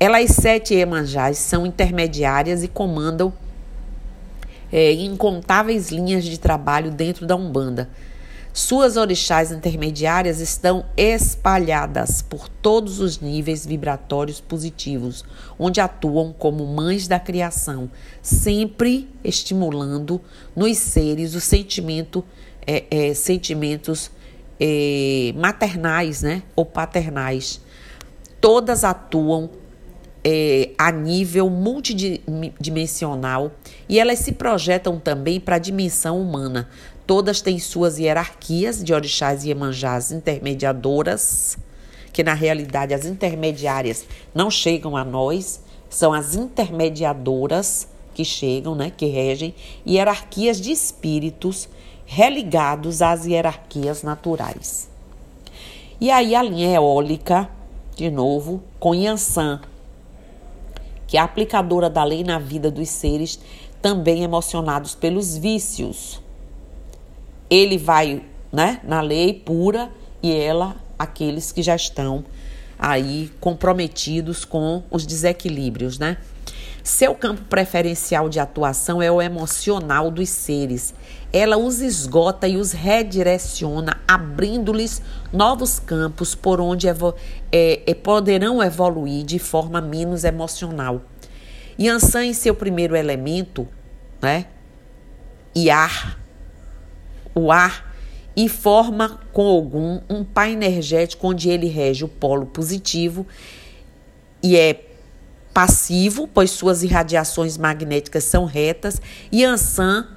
Elas 0.00 0.30
sete 0.30 0.72
Iemanjás 0.72 1.36
são 1.36 1.66
intermediárias 1.66 2.62
e 2.62 2.68
comandam 2.68 3.30
é, 4.72 4.90
incontáveis 4.92 5.90
linhas 5.90 6.24
de 6.24 6.38
trabalho 6.38 6.90
dentro 6.90 7.26
da 7.26 7.36
Umbanda. 7.36 7.90
Suas 8.56 8.96
orixás 8.96 9.50
intermediárias 9.50 10.38
estão 10.38 10.86
espalhadas 10.96 12.22
por 12.22 12.48
todos 12.48 13.00
os 13.00 13.18
níveis 13.18 13.66
vibratórios 13.66 14.40
positivos, 14.40 15.24
onde 15.58 15.80
atuam 15.80 16.32
como 16.32 16.64
mães 16.64 17.08
da 17.08 17.18
criação, 17.18 17.90
sempre 18.22 19.08
estimulando 19.24 20.20
nos 20.54 20.78
seres 20.78 21.34
o 21.34 21.40
sentimento, 21.40 22.24
é, 22.64 22.84
é, 22.92 23.12
sentimentos 23.12 24.12
é, 24.60 25.32
maternais 25.34 26.22
né, 26.22 26.44
ou 26.54 26.64
paternais. 26.64 27.60
Todas 28.40 28.84
atuam 28.84 29.50
é, 30.24 30.70
a 30.78 30.90
nível 30.90 31.50
multidimensional 31.50 33.52
e 33.86 34.00
elas 34.00 34.20
se 34.20 34.32
projetam 34.32 34.98
também 34.98 35.38
para 35.38 35.56
a 35.56 35.58
dimensão 35.58 36.18
humana. 36.20 36.70
Todas 37.06 37.42
têm 37.42 37.58
suas 37.58 37.98
hierarquias 37.98 38.82
de 38.82 38.94
orixás 38.94 39.44
e 39.44 39.50
emanjás 39.50 40.10
intermediadoras, 40.10 41.58
que 42.12 42.22
na 42.22 42.32
realidade 42.32 42.94
as 42.94 43.04
intermediárias 43.04 44.06
não 44.34 44.50
chegam 44.50 44.96
a 44.96 45.04
nós, 45.04 45.60
são 45.90 46.14
as 46.14 46.34
intermediadoras 46.34 47.86
que 48.14 48.24
chegam, 48.24 48.74
né, 48.74 48.90
que 48.96 49.06
regem, 49.06 49.54
hierarquias 49.86 50.60
de 50.60 50.70
espíritos 50.70 51.68
religados 52.06 53.02
às 53.02 53.26
hierarquias 53.26 54.02
naturais. 54.02 54.88
E 56.00 56.10
aí 56.10 56.34
a 56.34 56.42
linha 56.42 56.74
eólica, 56.74 57.50
de 57.94 58.10
novo, 58.10 58.62
com 58.80 58.94
Yansan, 58.94 59.60
que 61.06 61.18
é 61.18 61.20
aplicadora 61.20 61.90
da 61.90 62.02
lei 62.02 62.24
na 62.24 62.38
vida 62.38 62.70
dos 62.70 62.88
seres 62.88 63.38
também 63.82 64.22
emocionados 64.22 64.94
pelos 64.94 65.36
vícios. 65.36 66.23
Ele 67.54 67.78
vai, 67.78 68.20
né, 68.52 68.80
na 68.82 69.00
lei 69.00 69.32
pura 69.32 69.88
e 70.20 70.34
ela 70.34 70.74
aqueles 70.98 71.52
que 71.52 71.62
já 71.62 71.76
estão 71.76 72.24
aí 72.76 73.30
comprometidos 73.40 74.44
com 74.44 74.82
os 74.90 75.06
desequilíbrios, 75.06 75.98
né? 75.98 76.16
Seu 76.82 77.14
campo 77.14 77.42
preferencial 77.42 78.28
de 78.28 78.40
atuação 78.40 79.00
é 79.00 79.10
o 79.10 79.22
emocional 79.22 80.10
dos 80.10 80.28
seres. 80.28 80.92
Ela 81.32 81.56
os 81.56 81.80
esgota 81.80 82.48
e 82.48 82.56
os 82.56 82.72
redireciona, 82.72 84.00
abrindo-lhes 84.06 85.00
novos 85.32 85.78
campos 85.78 86.34
por 86.34 86.60
onde 86.60 86.88
evo 86.88 87.14
é, 87.52 87.82
é, 87.86 87.94
poderão 87.94 88.62
evoluir 88.62 89.24
de 89.24 89.38
forma 89.38 89.80
menos 89.80 90.24
emocional. 90.24 91.00
Yansan, 91.80 92.26
em 92.26 92.34
seu 92.34 92.54
primeiro 92.54 92.96
elemento, 92.96 93.66
né? 94.20 94.46
E 95.54 95.70
ar, 95.70 96.18
o 97.34 97.50
ar, 97.50 97.94
e 98.36 98.48
forma 98.48 99.20
com 99.32 99.46
algum 99.46 100.00
um 100.10 100.24
pai 100.24 100.52
energético 100.52 101.28
onde 101.28 101.48
ele 101.48 101.68
rege 101.68 102.04
o 102.04 102.08
polo 102.08 102.46
positivo 102.46 103.26
e 104.42 104.56
é 104.56 104.84
passivo, 105.54 106.28
pois 106.28 106.50
suas 106.50 106.82
irradiações 106.82 107.56
magnéticas 107.56 108.24
são 108.24 108.44
retas, 108.44 109.00
e 109.30 109.44
Ansan, 109.44 110.08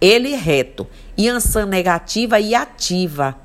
ele 0.00 0.32
é 0.32 0.36
reto, 0.36 0.86
e 1.16 1.28
Ansan 1.28 1.66
negativa 1.66 2.38
e 2.38 2.54
ativa. 2.54 3.36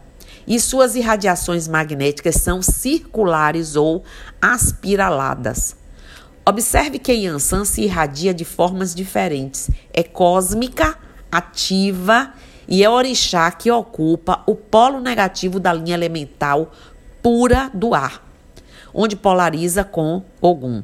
E 0.45 0.59
suas 0.59 0.95
irradiações 0.95 1.67
magnéticas 1.67 2.35
são 2.35 2.61
circulares 2.61 3.75
ou 3.75 4.03
aspiraladas. 4.41 5.75
Observe 6.45 6.99
que 6.99 7.13
Yansan 7.13 7.63
se 7.63 7.83
irradia 7.83 8.33
de 8.33 8.43
formas 8.43 8.93
diferentes. 8.93 9.69
É 9.93 10.03
cósmica, 10.03 10.97
ativa 11.31 12.33
e 12.33 12.48
é 12.69 12.89
orixá 12.89 13.51
que 13.51 13.71
ocupa 13.71 14.43
o 14.45 14.53
polo 14.53 14.99
negativo 14.99 15.59
da 15.59 15.73
linha 15.73 15.95
elemental 15.95 16.71
pura 17.21 17.71
do 17.73 17.95
ar, 17.95 18.23
onde 18.93 19.15
polariza 19.15 19.83
com 19.83 20.23
Ogum. 20.39 20.83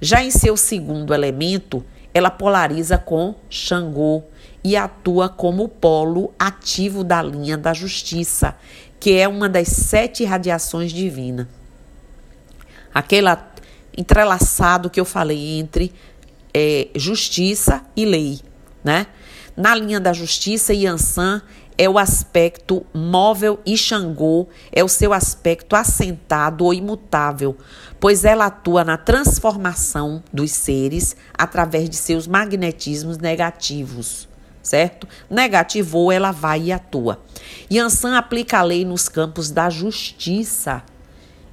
Já 0.00 0.22
em 0.22 0.30
seu 0.30 0.56
segundo 0.56 1.14
elemento, 1.14 1.84
ela 2.12 2.30
polariza 2.30 2.98
com 2.98 3.34
Xangô 3.48 4.24
e 4.64 4.76
atua 4.76 5.28
como 5.28 5.68
polo 5.68 6.34
ativo 6.38 7.04
da 7.04 7.22
linha 7.22 7.56
da 7.56 7.72
justiça, 7.72 8.56
que 8.98 9.16
é 9.16 9.28
uma 9.28 9.48
das 9.48 9.68
sete 9.68 10.24
radiações 10.24 10.90
divinas. 10.92 11.46
Aquele 12.92 13.28
entrelaçado 13.96 14.90
que 14.90 14.98
eu 14.98 15.04
falei 15.04 15.58
entre 15.58 15.92
é, 16.52 16.88
justiça 16.94 17.82
e 17.96 18.04
lei, 18.04 18.40
né? 18.82 19.06
Na 19.60 19.74
linha 19.74 20.00
da 20.00 20.14
justiça, 20.14 20.72
Yansan 20.72 21.42
é 21.76 21.86
o 21.86 21.98
aspecto 21.98 22.82
móvel 22.94 23.60
e 23.66 23.76
Xangô 23.76 24.48
é 24.72 24.82
o 24.82 24.88
seu 24.88 25.12
aspecto 25.12 25.76
assentado 25.76 26.64
ou 26.64 26.72
imutável, 26.72 27.54
pois 28.00 28.24
ela 28.24 28.46
atua 28.46 28.84
na 28.84 28.96
transformação 28.96 30.22
dos 30.32 30.50
seres 30.50 31.14
através 31.36 31.90
de 31.90 31.96
seus 31.96 32.26
magnetismos 32.26 33.18
negativos, 33.18 34.26
certo? 34.62 35.06
Negativou, 35.28 36.10
ela 36.10 36.32
vai 36.32 36.62
e 36.62 36.72
atua. 36.72 37.20
Yansan 37.70 38.16
aplica 38.16 38.60
a 38.60 38.62
lei 38.62 38.86
nos 38.86 39.10
campos 39.10 39.50
da 39.50 39.68
justiça 39.68 40.82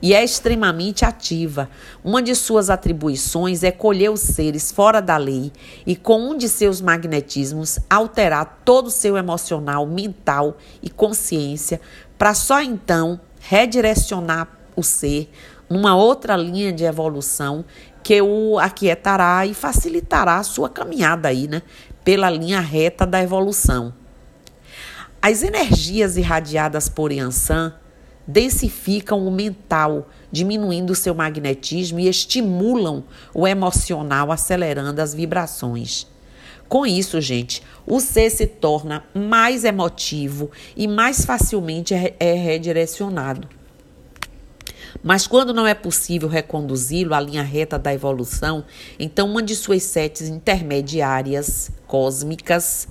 e 0.01 0.13
é 0.13 0.24
extremamente 0.24 1.06
ativa. 1.06 1.70
Uma 2.04 2.22
de 2.22 2.36
suas 2.36 2.70
atribuições 2.70 3.63
é 3.63 3.72
colher 3.72 4.12
os 4.12 4.22
seres 4.22 4.72
fora 4.72 5.01
da 5.01 5.18
lei 5.18 5.51
e, 5.86 5.96
com 5.96 6.30
um 6.30 6.38
de 6.38 6.48
seus 6.48 6.82
magnetismos, 6.82 7.80
alterar 7.89 8.62
todo 8.63 8.88
o 8.88 8.92
seu 8.92 9.18
emocional, 9.18 9.86
mental 9.86 10.58
e 10.82 10.89
consciência, 10.89 11.82
para 12.18 12.34
só 12.34 12.62
então 12.62 13.20
redirecionar 13.39 14.48
o 14.75 14.84
ser 14.84 15.30
numa 15.70 15.96
outra 15.96 16.38
linha 16.38 16.72
de 16.72 16.84
evolução 16.84 17.66
que 18.04 18.22
o 18.22 18.58
aquietará 18.58 19.46
e 19.46 19.54
facilitará 19.54 20.38
a 20.38 20.44
sua 20.44 20.70
caminhada 20.70 21.27
aí, 21.27 21.48
né? 21.48 21.62
Pela 22.06 22.30
linha 22.30 22.62
reta 22.62 23.06
da 23.06 23.22
evolução. 23.22 23.94
As 25.22 25.44
energias 25.44 26.16
irradiadas 26.16 26.88
por 26.88 27.12
Yansan 27.12 27.74
densificam 28.27 29.25
o 29.25 29.31
mental, 29.31 30.10
diminuindo 30.31 30.93
seu 30.93 31.15
magnetismo 31.15 32.00
e 32.00 32.10
estimulam 32.10 33.03
o 33.34 33.48
emocional, 33.48 34.31
acelerando 34.31 35.01
as 35.01 35.13
vibrações. 35.13 36.05
Com 36.67 36.86
isso, 36.86 37.22
gente, 37.22 37.63
o 37.86 38.01
ser 38.01 38.29
se 38.29 38.46
torna 38.46 39.03
mais 39.13 39.63
emotivo 39.63 40.51
e 40.75 40.88
mais 40.88 41.24
facilmente 41.24 41.93
é, 41.93 42.13
é 42.19 42.34
redirecionado. 42.34 43.48
Mas 45.01 45.27
quando 45.27 45.53
não 45.53 45.65
é 45.65 45.74
possível 45.74 46.27
reconduzi-lo 46.27 47.13
à 47.13 47.19
linha 47.19 47.43
reta 47.43 47.79
da 47.79 47.93
evolução, 47.93 48.65
então 49.00 49.29
uma 49.29 49.41
de 49.41 49.55
suas 49.55 49.84
sete 49.84 50.25
intermediárias 50.25 51.72
cósmicas 51.86 52.88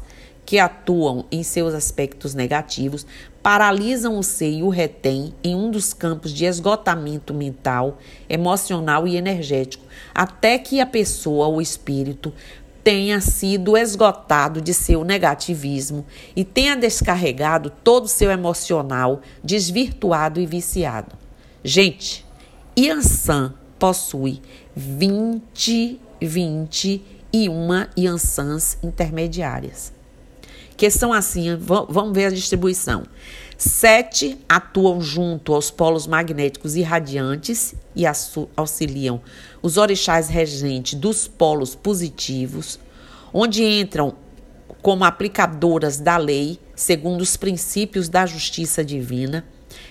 que 0.46 0.58
atuam 0.58 1.26
em 1.30 1.42
seus 1.42 1.74
aspectos 1.74 2.32
negativos 2.32 3.04
paralisam 3.46 4.18
o 4.18 4.24
ser 4.24 4.50
e 4.50 4.62
o 4.64 4.68
retém 4.68 5.32
em 5.44 5.54
um 5.54 5.70
dos 5.70 5.94
campos 5.94 6.32
de 6.32 6.44
esgotamento 6.44 7.32
mental, 7.32 7.98
emocional 8.28 9.06
e 9.06 9.14
energético, 9.14 9.84
até 10.12 10.58
que 10.58 10.80
a 10.80 10.84
pessoa 10.84 11.46
ou 11.46 11.62
espírito 11.62 12.34
tenha 12.82 13.20
sido 13.20 13.76
esgotado 13.76 14.60
de 14.60 14.74
seu 14.74 15.04
negativismo 15.04 16.04
e 16.34 16.44
tenha 16.44 16.74
descarregado 16.74 17.70
todo 17.70 18.06
o 18.06 18.08
seu 18.08 18.32
emocional 18.32 19.20
desvirtuado 19.44 20.40
e 20.40 20.44
viciado. 20.44 21.14
Gente, 21.62 22.26
Yansan 22.76 23.54
possui 23.78 24.42
20, 24.74 26.00
20 26.20 27.04
e 27.32 27.48
uma 27.48 27.88
Yansans 27.96 28.76
intermediárias 28.82 29.94
que 30.76 30.90
são 30.90 31.12
assim, 31.12 31.56
vamos 31.56 32.12
ver 32.12 32.26
a 32.26 32.30
distribuição. 32.30 33.04
Sete 33.56 34.38
atuam 34.46 35.00
junto 35.00 35.54
aos 35.54 35.70
polos 35.70 36.06
magnéticos 36.06 36.76
irradiantes 36.76 37.74
e 37.94 38.04
auxiliam 38.54 39.20
os 39.62 39.78
orixás 39.78 40.28
regentes 40.28 40.98
dos 40.98 41.26
polos 41.26 41.74
positivos, 41.74 42.78
onde 43.32 43.64
entram 43.64 44.14
como 44.82 45.04
aplicadoras 45.04 45.98
da 45.98 46.18
lei, 46.18 46.60
segundo 46.74 47.22
os 47.22 47.36
princípios 47.36 48.10
da 48.10 48.26
justiça 48.26 48.84
divina, 48.84 49.44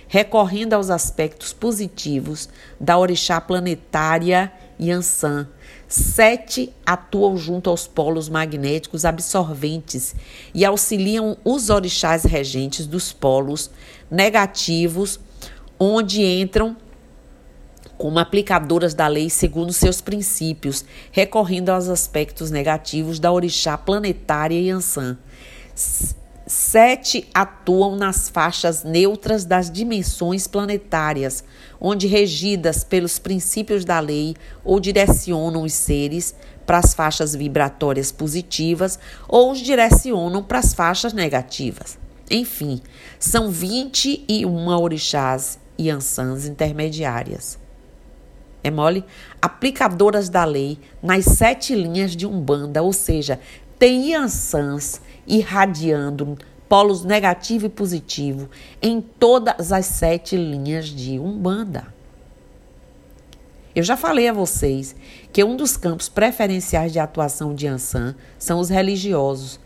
recorrendo 0.07 0.73
aos 0.73 0.91
aspectos 0.91 1.51
positivos 1.51 2.47
da 2.79 2.97
orixá 2.97 3.41
planetária 3.41 4.51
Yansan, 4.79 5.47
Sete 5.87 6.73
atuam 6.85 7.37
junto 7.37 7.69
aos 7.69 7.87
polos 7.87 8.27
magnéticos 8.27 9.05
absorventes 9.05 10.15
e 10.53 10.65
auxiliam 10.65 11.37
os 11.45 11.69
orixás 11.69 12.23
regentes 12.23 12.87
dos 12.87 13.13
polos 13.13 13.69
negativos, 14.09 15.19
onde 15.79 16.23
entram 16.23 16.75
como 17.97 18.19
aplicadoras 18.19 18.93
da 18.93 19.07
lei 19.07 19.29
segundo 19.29 19.71
seus 19.71 20.01
princípios, 20.01 20.83
recorrendo 21.11 21.69
aos 21.69 21.87
aspectos 21.87 22.51
negativos 22.51 23.19
da 23.19 23.31
orixá 23.31 23.77
planetária 23.77 24.59
Yansan. 24.59 25.17
Sete 26.47 27.27
atuam 27.33 27.95
nas 27.95 28.29
faixas 28.29 28.83
neutras 28.83 29.45
das 29.45 29.71
dimensões 29.71 30.45
planetárias, 30.45 31.43
onde 31.81 32.05
regidas 32.05 32.83
pelos 32.83 33.17
princípios 33.17 33.83
da 33.83 33.99
lei 33.99 34.35
ou 34.63 34.79
direcionam 34.79 35.63
os 35.63 35.73
seres 35.73 36.35
para 36.63 36.77
as 36.77 36.93
faixas 36.93 37.33
vibratórias 37.33 38.11
positivas 38.11 38.99
ou 39.27 39.51
os 39.51 39.59
direcionam 39.59 40.43
para 40.43 40.59
as 40.59 40.71
faixas 40.71 41.13
negativas. 41.13 41.97
Enfim, 42.29 42.79
são 43.19 43.49
21 43.49 44.67
orixás 44.67 45.57
e 45.77 45.89
ansãs 45.89 46.45
intermediárias. 46.45 47.57
É 48.63 48.69
mole? 48.69 49.03
Aplicadoras 49.41 50.29
da 50.29 50.43
lei 50.43 50.79
nas 51.01 51.25
sete 51.25 51.73
linhas 51.73 52.15
de 52.15 52.25
Umbanda, 52.27 52.83
ou 52.83 52.93
seja, 52.93 53.39
tem 53.77 54.15
ansãs 54.15 55.01
irradiando 55.27 56.37
polos 56.67 57.03
negativo 57.03 57.67
e 57.67 57.69
positivo 57.69 58.49
em 58.81 58.99
todas 59.01 59.71
as 59.71 59.85
sete 59.85 60.35
linhas 60.35 60.87
de 60.87 61.19
Umbanda. 61.19 61.93
Eu 63.75 63.83
já 63.83 63.97
falei 63.97 64.29
a 64.29 64.33
vocês 64.33 64.95
que 65.33 65.43
um 65.43 65.57
dos 65.57 65.75
campos 65.75 66.07
preferenciais 66.07 66.93
de 66.93 66.99
atuação 66.99 67.53
de 67.53 67.67
Ansan 67.67 68.15
são 68.39 68.59
os 68.59 68.69
religiosos. 68.69 69.59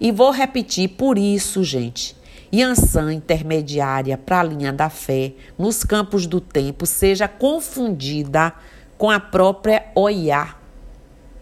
E 0.00 0.10
vou 0.10 0.32
repetir 0.32 0.88
por 0.90 1.16
isso, 1.16 1.62
gente. 1.62 2.16
Yansan 2.52 3.14
intermediária 3.14 4.18
para 4.18 4.40
a 4.40 4.42
linha 4.42 4.72
da 4.72 4.88
fé, 4.88 5.32
nos 5.58 5.84
campos 5.84 6.26
do 6.26 6.40
tempo, 6.40 6.84
seja 6.86 7.26
confundida 7.26 8.52
com 8.98 9.10
a 9.10 9.18
própria 9.18 9.86
Oiá, 9.94 10.56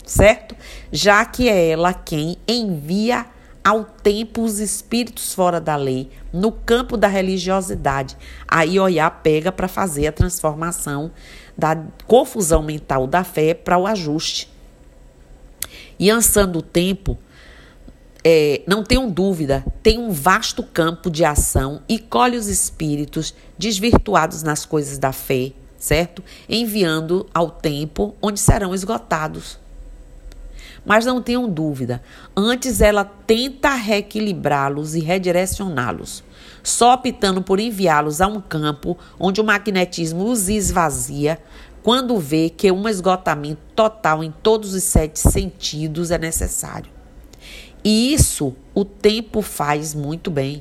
certo? 0.04 0.56
Já 0.90 1.24
que 1.24 1.48
é 1.48 1.70
ela 1.70 1.92
quem 1.92 2.36
envia 2.48 3.26
ao 3.64 3.84
tempo 3.84 4.42
os 4.42 4.58
espíritos 4.58 5.32
fora 5.34 5.60
da 5.60 5.76
lei, 5.76 6.10
no 6.32 6.50
campo 6.50 6.96
da 6.96 7.06
religiosidade. 7.06 8.16
Aí 8.46 8.78
Oiá 8.78 9.10
pega 9.10 9.52
para 9.52 9.68
fazer 9.68 10.06
a 10.06 10.12
transformação 10.12 11.10
da 11.56 11.76
confusão 12.06 12.62
mental 12.62 13.06
da 13.06 13.22
fé 13.22 13.54
para 13.54 13.78
o 13.78 13.86
ajuste. 13.86 14.50
E 15.98 16.10
ansando 16.10 16.58
o 16.58 16.62
tempo, 16.62 17.16
é, 18.24 18.62
não 18.66 18.82
tenham 18.82 19.10
dúvida, 19.10 19.64
tem 19.82 19.98
um 19.98 20.10
vasto 20.10 20.62
campo 20.62 21.10
de 21.10 21.24
ação 21.24 21.82
e 21.88 21.98
colhe 21.98 22.36
os 22.36 22.48
espíritos 22.48 23.34
desvirtuados 23.58 24.42
nas 24.42 24.64
coisas 24.64 24.98
da 24.98 25.12
fé, 25.12 25.52
certo? 25.78 26.22
Enviando 26.48 27.28
ao 27.32 27.50
tempo 27.50 28.14
onde 28.20 28.40
serão 28.40 28.74
esgotados. 28.74 29.61
Mas 30.84 31.06
não 31.06 31.22
tenham 31.22 31.48
dúvida, 31.48 32.02
antes 32.36 32.80
ela 32.80 33.04
tenta 33.04 33.74
reequilibrá-los 33.74 34.94
e 34.94 35.00
redirecioná-los, 35.00 36.24
só 36.62 36.94
optando 36.94 37.40
por 37.40 37.60
enviá-los 37.60 38.20
a 38.20 38.26
um 38.26 38.40
campo 38.40 38.98
onde 39.18 39.40
o 39.40 39.44
magnetismo 39.44 40.24
os 40.24 40.48
esvazia 40.48 41.38
quando 41.82 42.18
vê 42.18 42.48
que 42.48 42.70
um 42.70 42.88
esgotamento 42.88 43.60
total 43.74 44.22
em 44.22 44.32
todos 44.42 44.74
os 44.74 44.82
sete 44.82 45.18
sentidos 45.18 46.10
é 46.10 46.18
necessário. 46.18 46.90
E 47.84 48.12
isso 48.14 48.54
o 48.74 48.84
tempo 48.84 49.42
faz 49.42 49.94
muito 49.94 50.30
bem. 50.30 50.60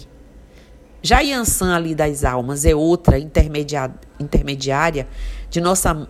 Já 1.04 1.20
Yansan 1.20 1.76
ali 1.76 1.96
das 1.96 2.24
almas 2.24 2.66
é 2.66 2.76
outra 2.76 3.18
intermediária 3.20 5.08
de 5.50 5.62
nossa 5.62 6.08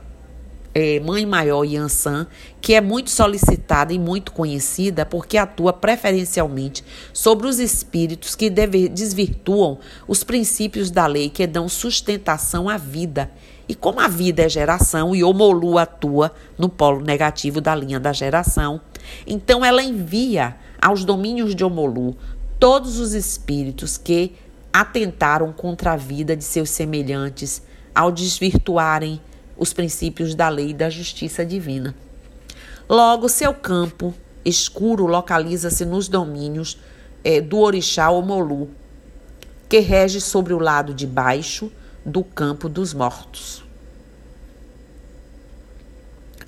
é, 0.73 0.99
Mãe 0.99 1.25
Maior 1.25 1.63
Yansan, 1.63 2.27
que 2.61 2.73
é 2.73 2.81
muito 2.81 3.09
solicitada 3.09 3.93
e 3.93 3.99
muito 3.99 4.31
conhecida 4.31 5.05
porque 5.05 5.37
atua 5.37 5.73
preferencialmente 5.73 6.83
sobre 7.13 7.47
os 7.47 7.59
espíritos 7.59 8.35
que 8.35 8.49
deve, 8.49 8.87
desvirtuam 8.87 9.79
os 10.07 10.23
princípios 10.23 10.89
da 10.89 11.05
lei 11.05 11.29
que 11.29 11.45
dão 11.45 11.67
sustentação 11.67 12.69
à 12.69 12.77
vida. 12.77 13.29
E 13.67 13.75
como 13.75 13.99
a 13.99 14.07
vida 14.07 14.43
é 14.43 14.49
geração 14.49 15.15
e 15.15 15.23
Omolu 15.23 15.77
atua 15.77 16.33
no 16.57 16.67
polo 16.67 17.01
negativo 17.01 17.61
da 17.61 17.73
linha 17.73 17.99
da 17.99 18.11
geração, 18.11 18.81
então 19.25 19.63
ela 19.63 19.81
envia 19.81 20.55
aos 20.81 21.05
domínios 21.05 21.55
de 21.55 21.63
Omolu 21.63 22.15
todos 22.59 22.99
os 22.99 23.13
espíritos 23.13 23.97
que 23.97 24.33
atentaram 24.73 25.51
contra 25.51 25.93
a 25.93 25.97
vida 25.97 26.35
de 26.35 26.43
seus 26.43 26.69
semelhantes 26.69 27.61
ao 27.93 28.11
desvirtuarem 28.11 29.21
os 29.61 29.73
princípios 29.73 30.33
da 30.33 30.49
lei 30.49 30.71
e 30.71 30.73
da 30.73 30.89
justiça 30.89 31.45
divina. 31.45 31.93
Logo, 32.89 33.29
seu 33.29 33.53
campo 33.53 34.11
escuro 34.43 35.05
localiza-se 35.05 35.85
nos 35.85 36.07
domínios 36.07 36.79
é, 37.23 37.39
do 37.39 37.59
orixá 37.59 38.09
Omolu, 38.09 38.71
que 39.69 39.77
rege 39.77 40.19
sobre 40.19 40.51
o 40.51 40.57
lado 40.57 40.95
de 40.95 41.05
baixo 41.05 41.71
do 42.03 42.23
campo 42.23 42.67
dos 42.67 42.91
mortos. 42.91 43.63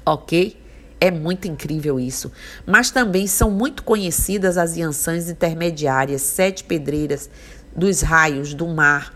Ok? 0.04 0.60
É 0.99 1.12
muito 1.12 1.47
incrível 1.47 1.99
isso. 1.99 2.32
Mas 2.65 2.89
também 2.89 3.28
são 3.28 3.52
muito 3.52 3.84
conhecidas 3.84 4.58
as 4.58 4.76
Iansãs 4.76 5.30
intermediárias, 5.30 6.23
sete 6.23 6.63
pedreiras 6.63 7.30
dos 7.76 8.02
raios, 8.02 8.56
do 8.56 8.65
mar, 8.65 9.12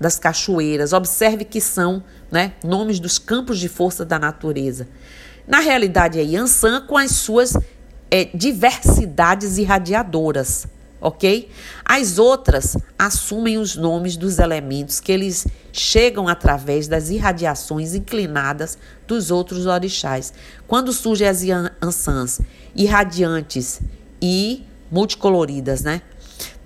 das 0.00 0.18
cachoeiras. 0.18 0.94
Observe 0.94 1.44
que 1.44 1.60
são 1.60 2.02
né, 2.30 2.54
nomes 2.64 2.98
dos 2.98 3.18
campos 3.18 3.58
de 3.58 3.68
força 3.68 4.04
da 4.04 4.18
natureza. 4.18 4.88
Na 5.46 5.60
realidade, 5.60 6.18
é 6.18 6.22
Yansan 6.22 6.86
com 6.86 6.96
as 6.96 7.10
suas 7.10 7.54
é, 8.10 8.24
diversidades 8.34 9.58
irradiadoras, 9.58 10.66
ok? 11.00 11.50
As 11.84 12.18
outras 12.18 12.76
assumem 12.98 13.58
os 13.58 13.76
nomes 13.76 14.16
dos 14.16 14.38
elementos 14.38 15.00
que 15.00 15.12
eles 15.12 15.46
chegam 15.72 16.28
através 16.28 16.88
das 16.88 17.10
irradiações 17.10 17.94
inclinadas 17.94 18.78
dos 19.06 19.30
outros 19.30 19.66
orixás. 19.66 20.32
Quando 20.66 20.92
surgem 20.92 21.28
as 21.28 21.42
Yansans 21.42 22.40
irradiantes 22.74 23.80
e 24.20 24.64
multicoloridas, 24.90 25.82
né? 25.82 26.02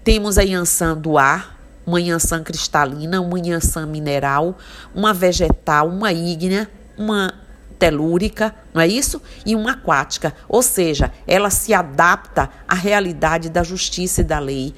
Temos 0.03 0.37
a 0.37 0.43
Yansan 0.43 0.97
do 0.97 1.17
ar, 1.17 1.54
uma 1.87 2.01
Yansan 2.01 2.43
cristalina, 2.43 3.21
uma 3.21 3.39
Yansan 3.39 3.87
mineral, 3.87 4.57
uma 4.95 5.13
vegetal, 5.13 5.89
uma 5.89 6.13
ígnea, 6.13 6.71
uma 6.97 7.35
telúrica, 7.79 8.55
não 8.73 8.81
é 8.81 8.87
isso? 8.87 9.21
E 9.45 9.55
uma 9.55 9.73
aquática. 9.73 10.35
Ou 10.49 10.63
seja, 10.63 11.13
ela 11.27 11.51
se 11.51 11.75
adapta 11.75 12.49
à 12.67 12.75
realidade 12.75 13.49
da 13.49 13.63
justiça 13.63 14.21
e 14.21 14.25
da 14.25 14.39
lei, 14.39 14.75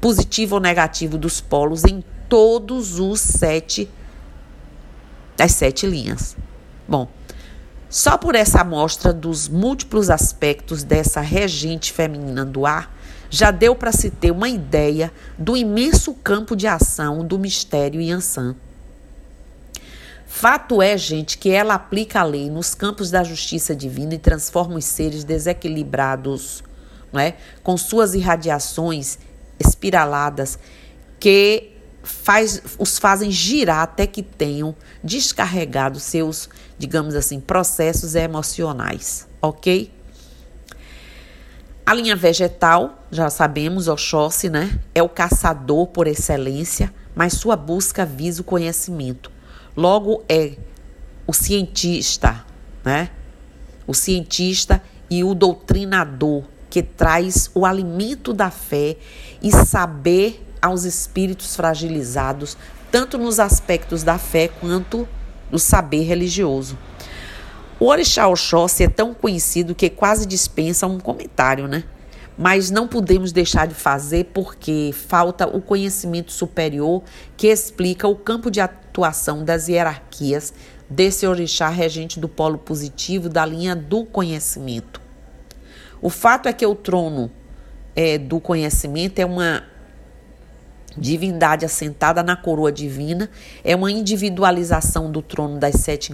positivo 0.00 0.56
ou 0.56 0.60
negativo 0.60 1.18
dos 1.18 1.40
polos 1.40 1.84
em 1.84 2.04
todos 2.28 2.98
os 2.98 3.20
sete 3.20 3.90
das 5.36 5.52
sete 5.52 5.86
linhas. 5.86 6.36
Bom, 6.86 7.08
só 7.88 8.18
por 8.18 8.34
essa 8.34 8.60
amostra 8.60 9.12
dos 9.12 9.48
múltiplos 9.48 10.10
aspectos 10.10 10.84
dessa 10.84 11.20
regente 11.20 11.92
feminina 11.92 12.44
do 12.44 12.66
ar, 12.66 12.94
já 13.30 13.52
deu 13.52 13.74
para 13.76 13.92
se 13.92 14.10
ter 14.10 14.32
uma 14.32 14.48
ideia 14.48 15.12
do 15.38 15.56
imenso 15.56 16.12
campo 16.14 16.56
de 16.56 16.66
ação 16.66 17.24
do 17.24 17.38
mistério 17.38 18.00
Yansan. 18.00 18.56
Fato 20.26 20.82
é, 20.82 20.96
gente, 20.98 21.38
que 21.38 21.50
ela 21.50 21.74
aplica 21.74 22.20
a 22.20 22.24
lei 22.24 22.50
nos 22.50 22.74
campos 22.74 23.10
da 23.10 23.22
justiça 23.22 23.74
divina 23.74 24.14
e 24.14 24.18
transforma 24.18 24.76
os 24.76 24.84
seres 24.84 25.24
desequilibrados, 25.24 26.62
não 27.12 27.20
é? 27.20 27.36
com 27.62 27.76
suas 27.76 28.14
irradiações 28.14 29.18
espiraladas, 29.58 30.58
que 31.18 31.72
faz, 32.02 32.62
os 32.78 32.98
fazem 32.98 33.30
girar 33.30 33.82
até 33.82 34.06
que 34.06 34.22
tenham 34.22 34.74
descarregado 35.02 36.00
seus, 36.00 36.48
digamos 36.78 37.14
assim, 37.14 37.40
processos 37.40 38.14
emocionais, 38.14 39.28
ok? 39.42 39.92
A 41.90 41.94
linha 41.94 42.14
vegetal, 42.14 43.04
já 43.10 43.28
sabemos, 43.28 43.88
Oxóssi, 43.88 44.48
né? 44.48 44.78
É 44.94 45.02
o 45.02 45.08
caçador 45.08 45.88
por 45.88 46.06
excelência, 46.06 46.94
mas 47.16 47.32
sua 47.32 47.56
busca 47.56 48.06
visa 48.06 48.42
o 48.42 48.44
conhecimento. 48.44 49.28
Logo 49.76 50.22
é 50.28 50.52
o 51.26 51.32
cientista, 51.32 52.44
né? 52.84 53.10
O 53.88 53.92
cientista 53.92 54.80
e 55.10 55.24
o 55.24 55.34
doutrinador 55.34 56.44
que 56.70 56.80
traz 56.80 57.50
o 57.56 57.66
alimento 57.66 58.32
da 58.32 58.52
fé 58.52 58.96
e 59.42 59.50
saber 59.50 60.46
aos 60.62 60.84
espíritos 60.84 61.56
fragilizados, 61.56 62.56
tanto 62.92 63.18
nos 63.18 63.40
aspectos 63.40 64.04
da 64.04 64.16
fé 64.16 64.46
quanto 64.46 65.08
do 65.50 65.58
saber 65.58 66.04
religioso. 66.04 66.78
O 67.80 67.86
Orixá 67.86 68.28
Oxóssi 68.28 68.84
é 68.84 68.90
tão 68.90 69.14
conhecido 69.14 69.74
que 69.74 69.88
quase 69.88 70.26
dispensa 70.26 70.86
um 70.86 71.00
comentário, 71.00 71.66
né? 71.66 71.82
Mas 72.36 72.70
não 72.70 72.86
podemos 72.86 73.32
deixar 73.32 73.66
de 73.66 73.74
fazer 73.74 74.26
porque 74.34 74.90
falta 74.92 75.48
o 75.48 75.62
conhecimento 75.62 76.30
superior 76.30 77.02
que 77.38 77.46
explica 77.46 78.06
o 78.06 78.14
campo 78.14 78.50
de 78.50 78.60
atuação 78.60 79.42
das 79.42 79.66
hierarquias 79.66 80.52
desse 80.90 81.26
orixá 81.26 81.70
regente 81.70 82.20
do 82.20 82.28
polo 82.28 82.58
positivo 82.58 83.30
da 83.30 83.46
linha 83.46 83.74
do 83.74 84.04
conhecimento. 84.04 85.00
O 86.02 86.10
fato 86.10 86.50
é 86.50 86.52
que 86.52 86.66
o 86.66 86.74
trono 86.74 87.30
é, 87.96 88.18
do 88.18 88.40
conhecimento 88.40 89.20
é 89.20 89.24
uma 89.24 89.64
divindade 90.96 91.64
assentada 91.64 92.22
na 92.22 92.36
coroa 92.36 92.72
divina, 92.72 93.30
é 93.64 93.74
uma 93.76 93.90
individualização 93.90 95.10
do 95.10 95.22
trono 95.22 95.58
das 95.58 95.76
sete 95.76 96.12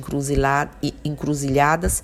encruzilhadas 1.05 2.03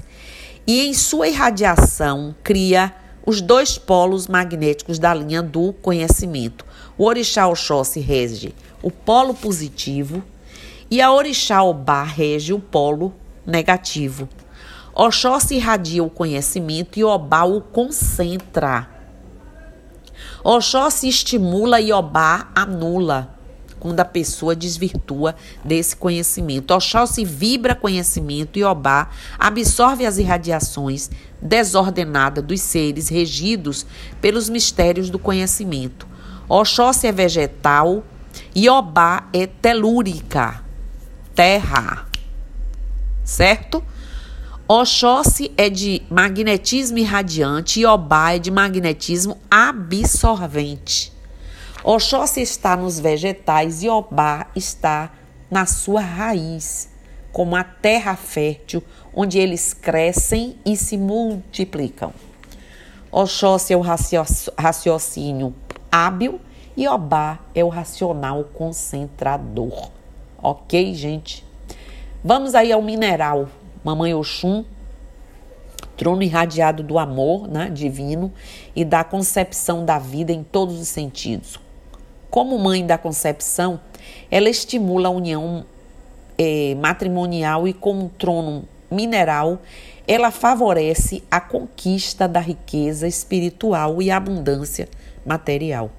e 0.66 0.86
em 0.86 0.94
sua 0.94 1.28
irradiação 1.28 2.34
cria 2.42 2.94
os 3.24 3.40
dois 3.40 3.78
polos 3.78 4.26
magnéticos 4.26 4.98
da 4.98 5.14
linha 5.14 5.42
do 5.42 5.72
conhecimento. 5.72 6.64
O 6.98 7.04
orixá 7.04 7.48
Oxóssi 7.48 8.00
rege 8.00 8.54
o 8.82 8.90
polo 8.90 9.34
positivo 9.34 10.22
e 10.90 11.00
a 11.00 11.12
orixá 11.12 11.62
Obá 11.62 12.02
rege 12.02 12.52
o 12.52 12.58
polo 12.58 13.14
negativo. 13.46 14.28
Oxóssi 14.94 15.54
irradia 15.54 16.04
o 16.04 16.10
conhecimento 16.10 16.98
e 16.98 17.04
Obá 17.04 17.44
o 17.44 17.60
concentra. 17.60 18.88
Oxóssi 20.44 21.08
estimula 21.08 21.80
e 21.80 21.92
Obá 21.92 22.48
anula 22.54 23.36
quando 23.78 23.98
a 23.98 24.04
pessoa 24.04 24.54
desvirtua 24.54 25.34
desse 25.64 25.96
conhecimento. 25.96 26.72
Oxóssi 26.72 27.24
vibra 27.24 27.74
conhecimento 27.74 28.58
e 28.58 28.64
Obá 28.64 29.10
absorve 29.38 30.06
as 30.06 30.18
irradiações 30.18 31.10
desordenadas 31.40 32.44
dos 32.44 32.60
seres 32.60 33.08
regidos 33.08 33.84
pelos 34.20 34.48
mistérios 34.48 35.10
do 35.10 35.18
conhecimento. 35.18 36.06
Oxóssi 36.48 37.06
é 37.06 37.12
vegetal 37.12 38.04
e 38.54 38.68
Obá 38.68 39.28
é 39.32 39.46
telúrica, 39.46 40.62
terra. 41.34 42.06
Certo? 43.24 43.82
Oxóssi 44.74 45.52
é 45.58 45.68
de 45.68 46.00
magnetismo 46.08 46.96
irradiante 46.96 47.80
e 47.80 47.84
Obá 47.84 48.32
é 48.32 48.38
de 48.38 48.50
magnetismo 48.50 49.36
absorvente. 49.50 51.12
Oxóssi 51.84 52.40
está 52.40 52.74
nos 52.74 52.98
vegetais 52.98 53.82
e 53.82 53.90
Obá 53.90 54.46
está 54.56 55.12
na 55.50 55.66
sua 55.66 56.00
raiz, 56.00 56.88
como 57.30 57.54
a 57.54 57.62
terra 57.62 58.16
fértil 58.16 58.82
onde 59.14 59.38
eles 59.38 59.74
crescem 59.74 60.56
e 60.64 60.74
se 60.74 60.96
multiplicam. 60.96 62.14
Oxóssi 63.10 63.74
é 63.74 63.76
o 63.76 63.82
raciocínio 64.56 65.54
hábil 65.90 66.40
e 66.74 66.88
Obá 66.88 67.40
é 67.54 67.62
o 67.62 67.68
racional 67.68 68.44
concentrador. 68.54 69.90
Ok, 70.42 70.94
gente? 70.94 71.44
Vamos 72.24 72.54
aí 72.54 72.72
ao 72.72 72.80
mineral. 72.80 73.50
Mamãe 73.84 74.14
Oxum, 74.14 74.64
trono 75.96 76.22
irradiado 76.22 76.82
do 76.82 76.98
amor 76.98 77.48
né, 77.48 77.68
divino 77.68 78.32
e 78.74 78.84
da 78.84 79.04
concepção 79.04 79.84
da 79.84 79.98
vida 79.98 80.32
em 80.32 80.42
todos 80.42 80.80
os 80.80 80.88
sentidos. 80.88 81.58
Como 82.30 82.58
mãe 82.58 82.86
da 82.86 82.96
concepção, 82.96 83.80
ela 84.30 84.48
estimula 84.48 85.08
a 85.08 85.10
união 85.10 85.64
é, 86.38 86.74
matrimonial 86.76 87.68
e, 87.68 87.72
como 87.72 88.08
trono 88.18 88.64
mineral, 88.90 89.60
ela 90.06 90.30
favorece 90.30 91.22
a 91.30 91.40
conquista 91.40 92.26
da 92.26 92.40
riqueza 92.40 93.06
espiritual 93.06 94.00
e 94.00 94.10
abundância 94.10 94.88
material. 95.24 95.90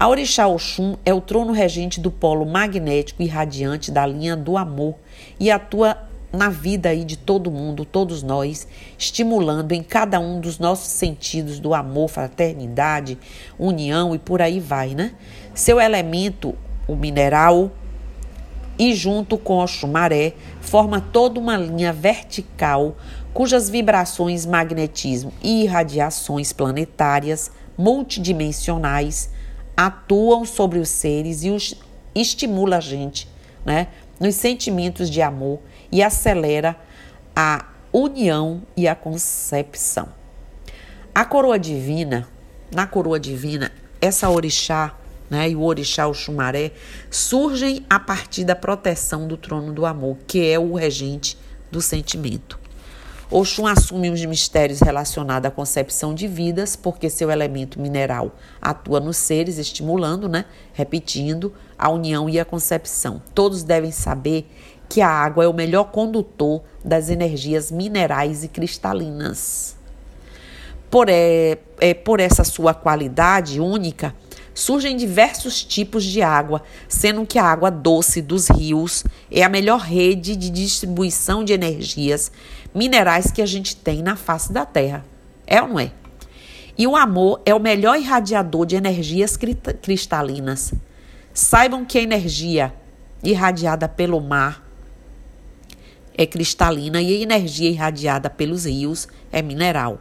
A 0.00 0.08
Orixá 0.08 0.46
Oxum 0.46 0.96
é 1.04 1.12
o 1.12 1.20
trono 1.20 1.52
regente 1.52 2.00
do 2.00 2.10
polo 2.10 2.46
magnético 2.46 3.22
e 3.22 3.26
radiante 3.26 3.90
da 3.90 4.06
linha 4.06 4.36
do 4.36 4.56
amor 4.56 4.94
e 5.40 5.50
atua 5.50 6.07
na 6.32 6.48
vida 6.48 6.90
aí 6.90 7.04
de 7.04 7.16
todo 7.16 7.50
mundo, 7.50 7.84
todos 7.84 8.22
nós, 8.22 8.68
estimulando 8.98 9.72
em 9.72 9.82
cada 9.82 10.20
um 10.20 10.40
dos 10.40 10.58
nossos 10.58 10.88
sentidos 10.88 11.58
do 11.58 11.74
amor, 11.74 12.08
fraternidade, 12.08 13.18
união 13.58 14.14
e 14.14 14.18
por 14.18 14.42
aí 14.42 14.60
vai, 14.60 14.94
né? 14.94 15.12
Seu 15.54 15.80
elemento, 15.80 16.54
o 16.86 16.94
mineral, 16.94 17.70
e 18.78 18.94
junto 18.94 19.36
com 19.36 19.58
o 19.58 19.66
chumaré, 19.66 20.34
forma 20.60 21.00
toda 21.00 21.40
uma 21.40 21.56
linha 21.56 21.92
vertical 21.92 22.96
cujas 23.34 23.68
vibrações, 23.68 24.46
magnetismo 24.46 25.32
e 25.42 25.64
irradiações 25.64 26.52
planetárias 26.52 27.50
multidimensionais 27.76 29.30
atuam 29.76 30.44
sobre 30.44 30.78
os 30.78 30.88
seres 30.88 31.44
e 31.44 31.50
os 31.50 31.74
estimula 32.14 32.78
a 32.78 32.80
gente, 32.80 33.28
né, 33.64 33.88
nos 34.18 34.34
sentimentos 34.34 35.08
de 35.08 35.22
amor 35.22 35.60
e 35.90 36.02
acelera 36.02 36.76
a 37.34 37.66
união 37.92 38.62
e 38.76 38.86
a 38.86 38.94
concepção. 38.94 40.08
A 41.14 41.24
coroa 41.24 41.58
divina, 41.58 42.28
na 42.74 42.86
coroa 42.86 43.18
divina, 43.18 43.72
essa 44.00 44.30
orixá, 44.30 44.94
né, 45.28 45.50
e 45.50 45.56
o 45.56 45.62
orixá 45.62 46.06
o 46.06 46.14
chumaré 46.14 46.72
surgem 47.10 47.84
a 47.88 47.98
partir 47.98 48.44
da 48.44 48.54
proteção 48.54 49.26
do 49.26 49.36
trono 49.36 49.72
do 49.72 49.84
amor, 49.84 50.16
que 50.26 50.48
é 50.48 50.58
o 50.58 50.74
regente 50.74 51.36
do 51.70 51.80
sentimento. 51.80 52.58
Oxum 53.30 53.66
assume 53.66 54.08
os 54.08 54.24
mistérios 54.24 54.80
relacionados 54.80 55.46
à 55.46 55.50
concepção 55.50 56.14
de 56.14 56.26
vidas, 56.26 56.74
porque 56.74 57.10
seu 57.10 57.30
elemento 57.30 57.78
mineral 57.78 58.34
atua 58.60 59.00
nos 59.00 59.18
seres, 59.18 59.58
estimulando, 59.58 60.30
né? 60.30 60.46
repetindo, 60.72 61.52
a 61.78 61.90
união 61.90 62.26
e 62.26 62.40
a 62.40 62.44
concepção. 62.44 63.20
Todos 63.34 63.62
devem 63.62 63.92
saber 63.92 64.50
que 64.88 65.00
a 65.00 65.08
água 65.08 65.44
é 65.44 65.48
o 65.48 65.52
melhor 65.52 65.84
condutor 65.84 66.62
das 66.84 67.10
energias 67.10 67.70
minerais 67.70 68.42
e 68.42 68.48
cristalinas. 68.48 69.76
Por, 70.90 71.08
é, 71.10 71.58
é, 71.80 71.92
por 71.92 72.18
essa 72.18 72.44
sua 72.44 72.72
qualidade 72.72 73.60
única, 73.60 74.14
surgem 74.54 74.96
diversos 74.96 75.62
tipos 75.62 76.02
de 76.02 76.22
água, 76.22 76.62
sendo 76.88 77.26
que 77.26 77.38
a 77.38 77.44
água 77.44 77.70
doce 77.70 78.22
dos 78.22 78.48
rios 78.48 79.04
é 79.30 79.42
a 79.42 79.48
melhor 79.48 79.80
rede 79.80 80.34
de 80.34 80.48
distribuição 80.48 81.44
de 81.44 81.52
energias 81.52 82.32
minerais 82.74 83.30
que 83.30 83.42
a 83.42 83.46
gente 83.46 83.76
tem 83.76 84.02
na 84.02 84.16
face 84.16 84.52
da 84.52 84.64
Terra. 84.64 85.04
É 85.46 85.60
ou 85.60 85.68
não 85.68 85.80
é? 85.80 85.92
E 86.76 86.86
o 86.86 86.96
amor 86.96 87.40
é 87.44 87.54
o 87.54 87.60
melhor 87.60 87.98
irradiador 87.98 88.64
de 88.64 88.76
energias 88.76 89.36
cristalinas. 89.82 90.72
Saibam 91.34 91.84
que 91.84 91.98
a 91.98 92.02
energia 92.02 92.72
irradiada 93.22 93.88
pelo 93.88 94.20
mar 94.20 94.67
é 96.18 96.26
cristalina 96.26 97.00
e 97.00 97.16
a 97.16 97.22
energia 97.22 97.70
irradiada 97.70 98.28
pelos 98.28 98.66
rios 98.66 99.08
é 99.32 99.40
mineral. 99.40 100.00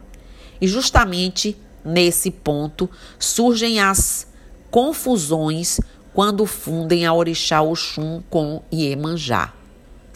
E 0.60 0.68
justamente 0.68 1.56
nesse 1.86 2.32
ponto 2.32 2.90
surgem 3.18 3.80
as 3.80 4.28
confusões 4.70 5.80
quando 6.14 6.46
fundem 6.46 7.06
a 7.06 7.14
Orixá 7.14 7.62
Oxum 7.62 8.22
com 8.30 8.62
Iemanjá 8.74 9.54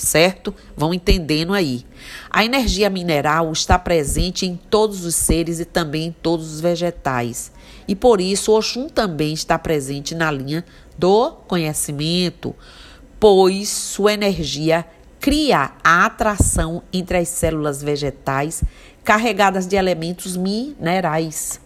certo? 0.02 0.54
Vão 0.76 0.94
entendendo 0.94 1.54
aí. 1.54 1.86
A 2.30 2.44
energia 2.44 2.90
mineral 2.90 3.52
está 3.52 3.78
presente 3.78 4.46
em 4.46 4.56
todos 4.56 5.06
os 5.06 5.16
seres 5.16 5.60
e 5.60 5.66
também 5.66 6.08
em 6.08 6.12
todos 6.12 6.54
os 6.54 6.60
vegetais. 6.60 7.52
E 7.88 7.96
por 7.96 8.20
isso 8.20 8.52
Oxum 8.52 8.90
também 8.90 9.34
está 9.34 9.58
presente 9.58 10.16
na 10.16 10.32
linha 10.32 10.66
do 10.98 11.32
conhecimento, 11.48 12.56
pois 13.20 13.70
sua 13.70 14.14
energia 14.14 14.86
cria 15.22 15.72
a 15.84 16.04
atração 16.04 16.82
entre 16.92 17.20
as 17.20 17.30
células 17.30 17.84
vegetais 17.84 18.64
carregadas 19.04 19.68
de 19.68 19.76
elementos 19.76 20.36
minerais. 20.36 21.62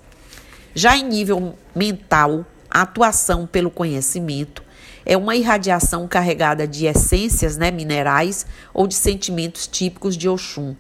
Já 0.73 0.97
em 0.97 1.07
nível 1.07 1.57
mental, 1.73 2.45
a 2.69 2.81
atuação 2.81 3.47
pelo 3.47 3.71
conhecimento 3.71 4.61
é 5.05 5.15
uma 5.15 5.37
irradiação 5.37 6.05
carregada 6.05 6.67
de 6.67 6.85
essências 6.85 7.55
né, 7.55 7.71
minerais 7.71 8.45
ou 8.73 8.87
de 8.87 8.95
sentimentos 8.95 9.67
típicos 9.67 10.17
de 10.17 10.27
Oxum. 10.27 10.75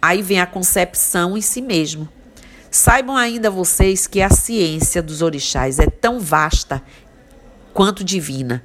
Aí 0.00 0.22
vem 0.22 0.40
a 0.40 0.46
concepção 0.46 1.36
em 1.36 1.42
si 1.42 1.60
mesmo. 1.60 2.08
Saibam 2.70 3.16
ainda 3.16 3.50
vocês 3.50 4.06
que 4.06 4.22
a 4.22 4.30
ciência 4.30 5.02
dos 5.02 5.20
orixás 5.20 5.78
é 5.78 5.86
tão 5.86 6.18
vasta 6.18 6.82
quanto 7.74 8.02
divina 8.02 8.62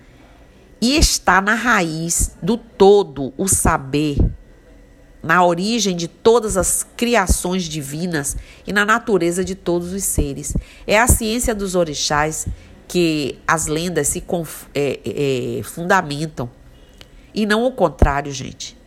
e 0.81 0.95
está 0.95 1.41
na 1.41 1.53
raiz 1.53 2.35
do 2.41 2.57
todo 2.57 3.33
o 3.37 3.47
saber, 3.47 4.17
na 5.21 5.43
origem 5.43 5.95
de 5.95 6.07
todas 6.07 6.55
as 6.55 6.85
criações 6.95 7.63
divinas 7.63 8.37
e 8.65 8.71
na 8.71 8.85
natureza 8.85 9.43
de 9.43 9.55
todos 9.55 9.91
os 9.91 10.03
seres. 10.03 10.55
É 10.87 10.99
a 10.99 11.07
ciência 11.07 11.53
dos 11.53 11.75
orixás 11.75 12.47
que 12.87 13.37
as 13.47 13.67
lendas 13.67 14.07
se 14.07 14.23
é, 14.73 14.99
é, 15.05 15.63
fundamentam 15.63 16.49
e 17.33 17.45
não 17.45 17.65
o 17.65 17.71
contrário, 17.71 18.31
gente. 18.31 18.77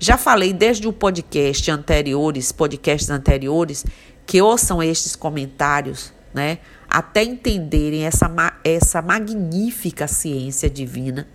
Já 0.00 0.16
falei 0.16 0.52
desde 0.52 0.86
o 0.86 0.92
podcast 0.92 1.70
anteriores, 1.70 2.52
podcasts 2.52 3.10
anteriores, 3.10 3.84
que 4.26 4.40
ouçam 4.40 4.82
estes 4.82 5.16
comentários, 5.16 6.12
né? 6.32 6.58
Até 6.88 7.22
entenderem 7.22 8.04
essa, 8.04 8.30
essa 8.64 9.02
magnífica 9.02 10.08
ciência 10.08 10.70
divina 10.70 11.28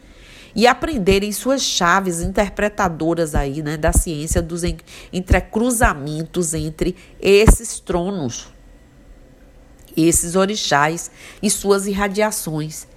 e 0.56 0.68
aprenderem 0.68 1.32
suas 1.32 1.62
chaves 1.62 2.22
interpretadoras 2.22 3.34
aí, 3.34 3.62
né, 3.62 3.78
da 3.78 3.92
ciência 3.92 4.42
dos 4.42 4.62
entrecruzamentos 5.12 6.54
entre 6.54 6.96
esses 7.20 7.80
tronos, 7.80 8.54
esses 9.96 10.36
orixás 10.36 11.12
e 11.42 11.50
suas 11.50 11.88
irradiações. 11.88 12.88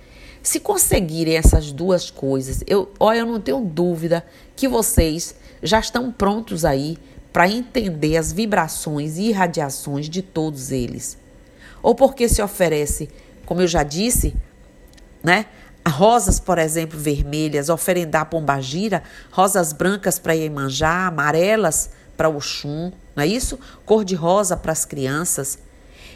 Se 0.43 0.61
conseguirem 0.61 1.37
essas 1.37 1.73
duas 1.73 2.11
coisas, 2.11 2.63
eu, 2.67 2.93
olha, 3.01 3.19
eu 3.19 3.27
não 3.27 3.41
tenho 3.41 3.61
dúvida 3.61 4.25
que 4.55 4.69
vocês 4.69 5.35
já 5.63 5.81
estão 5.81 6.13
prontos 6.13 6.65
aí 6.65 6.99
para 7.33 7.49
entender 7.49 8.17
as 8.17 8.33
vibrações 8.33 9.19
e 9.19 9.25
irradiações 9.29 10.09
de 10.09 10.23
todos 10.23 10.71
eles. 10.71 11.19
Ou 11.87 11.95
porque 11.95 12.29
se 12.29 12.43
oferece, 12.43 13.09
como 13.45 13.61
eu 13.61 13.69
já 13.69 13.85
disse, 13.85 14.35
né, 15.23 15.47
rosas, 15.87 16.41
por 16.41 16.59
exemplo, 16.59 16.99
vermelhas, 16.99 17.69
oferendar 17.69 18.27
pombagira, 18.27 19.05
rosas 19.31 19.73
brancas 19.73 20.19
para 20.19 20.33
Iemanjá, 20.33 21.07
amarelas 21.07 21.91
para 22.17 22.29
Oxum, 22.29 22.91
não 23.15 23.23
é 23.23 23.27
isso? 23.29 23.57
Cor 23.85 24.05
de 24.05 24.17
rosa 24.17 24.57
para 24.57 24.73
as 24.73 24.85
crianças. 24.85 25.61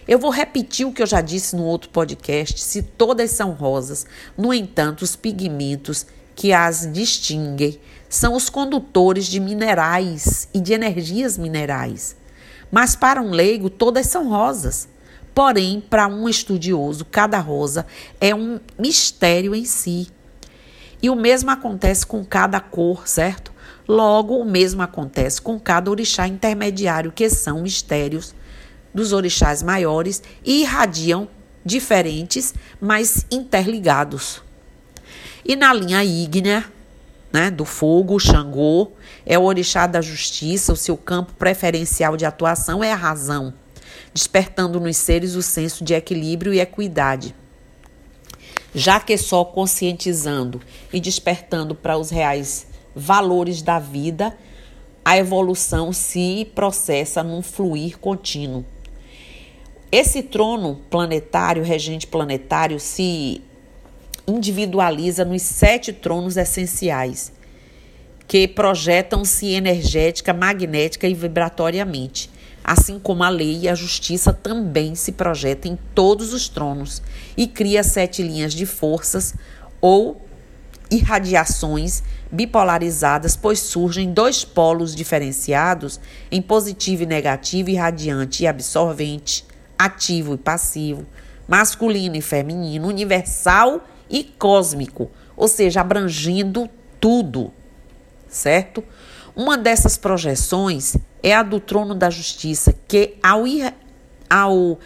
Eu 0.08 0.18
vou 0.18 0.32
repetir 0.32 0.88
o 0.88 0.92
que 0.92 1.04
eu 1.04 1.06
já 1.06 1.20
disse 1.20 1.54
no 1.54 1.62
outro 1.62 1.88
podcast, 1.90 2.60
se 2.60 2.82
todas 2.82 3.30
são 3.30 3.52
rosas. 3.52 4.04
No 4.36 4.52
entanto, 4.52 5.02
os 5.02 5.14
pigmentos 5.14 6.04
que 6.34 6.52
as 6.52 6.92
distinguem 6.92 7.78
são 8.08 8.34
os 8.34 8.50
condutores 8.50 9.26
de 9.26 9.38
minerais 9.38 10.48
e 10.52 10.60
de 10.60 10.72
energias 10.72 11.38
minerais. 11.38 12.16
Mas 12.72 12.96
para 12.96 13.22
um 13.22 13.30
leigo, 13.30 13.70
todas 13.70 14.08
são 14.08 14.28
rosas. 14.28 14.88
Porém, 15.40 15.80
para 15.80 16.06
um 16.06 16.28
estudioso, 16.28 17.02
cada 17.02 17.38
rosa 17.38 17.86
é 18.20 18.34
um 18.34 18.60
mistério 18.78 19.54
em 19.54 19.64
si. 19.64 20.08
E 21.00 21.08
o 21.08 21.16
mesmo 21.16 21.50
acontece 21.50 22.06
com 22.06 22.22
cada 22.22 22.60
cor, 22.60 23.08
certo? 23.08 23.50
Logo, 23.88 24.36
o 24.36 24.44
mesmo 24.44 24.82
acontece 24.82 25.40
com 25.40 25.58
cada 25.58 25.90
orixá 25.90 26.28
intermediário, 26.28 27.10
que 27.10 27.30
são 27.30 27.62
mistérios 27.62 28.34
dos 28.92 29.14
orixás 29.14 29.62
maiores 29.62 30.22
e 30.44 30.60
irradiam 30.60 31.26
diferentes, 31.64 32.52
mas 32.78 33.24
interligados. 33.30 34.42
E 35.42 35.56
na 35.56 35.72
linha 35.72 36.04
ígnea, 36.04 36.66
né, 37.32 37.50
do 37.50 37.64
fogo, 37.64 38.20
Xangô, 38.20 38.92
é 39.24 39.38
o 39.38 39.44
orixá 39.44 39.86
da 39.86 40.02
justiça, 40.02 40.70
o 40.70 40.76
seu 40.76 40.98
campo 40.98 41.32
preferencial 41.32 42.14
de 42.14 42.26
atuação 42.26 42.84
é 42.84 42.92
a 42.92 42.96
razão 42.96 43.54
despertando 44.12 44.80
nos 44.80 44.96
seres 44.96 45.34
o 45.34 45.42
senso 45.42 45.84
de 45.84 45.94
equilíbrio 45.94 46.52
e 46.52 46.60
equidade. 46.60 47.34
Já 48.74 49.00
que 49.00 49.16
só 49.16 49.44
conscientizando 49.44 50.60
e 50.92 51.00
despertando 51.00 51.74
para 51.74 51.98
os 51.98 52.10
reais 52.10 52.66
valores 52.94 53.62
da 53.62 53.78
vida, 53.78 54.36
a 55.04 55.16
evolução 55.16 55.92
se 55.92 56.50
processa 56.54 57.22
num 57.22 57.42
fluir 57.42 57.98
contínuo. 57.98 58.64
Esse 59.90 60.22
trono 60.22 60.80
planetário, 60.88 61.64
regente 61.64 62.06
planetário, 62.06 62.78
se 62.78 63.42
individualiza 64.26 65.24
nos 65.24 65.42
sete 65.42 65.92
tronos 65.92 66.36
essenciais, 66.36 67.32
que 68.28 68.46
projetam-se 68.46 69.48
energética, 69.48 70.32
magnética 70.32 71.08
e 71.08 71.14
vibratoriamente. 71.14 72.30
Assim 72.62 72.98
como 72.98 73.24
a 73.24 73.28
lei 73.28 73.60
e 73.60 73.68
a 73.68 73.74
justiça 73.74 74.32
também 74.32 74.94
se 74.94 75.12
projetam 75.12 75.72
em 75.72 75.78
todos 75.94 76.32
os 76.32 76.48
tronos 76.48 77.02
e 77.36 77.46
cria 77.46 77.82
sete 77.82 78.22
linhas 78.22 78.52
de 78.52 78.66
forças 78.66 79.34
ou 79.80 80.20
irradiações 80.90 82.02
bipolarizadas, 82.30 83.36
pois 83.36 83.60
surgem 83.60 84.12
dois 84.12 84.44
polos 84.44 84.94
diferenciados 84.94 86.00
em 86.30 86.42
positivo 86.42 87.04
e 87.04 87.06
negativo, 87.06 87.70
irradiante 87.70 88.42
e 88.42 88.46
absorvente, 88.46 89.44
ativo 89.78 90.34
e 90.34 90.38
passivo, 90.38 91.06
masculino 91.48 92.16
e 92.16 92.20
feminino, 92.20 92.88
universal 92.88 93.86
e 94.08 94.24
cósmico, 94.24 95.10
ou 95.36 95.48
seja, 95.48 95.80
abrangindo 95.80 96.68
tudo, 97.00 97.52
certo? 98.28 98.84
Uma 99.40 99.56
dessas 99.56 99.96
projeções 99.96 100.98
é 101.22 101.34
a 101.34 101.42
do 101.42 101.58
trono 101.58 101.94
da 101.94 102.10
justiça, 102.10 102.74
que 102.86 103.16
ao, 103.22 103.46
ir, 103.46 103.72
ao 104.28 104.78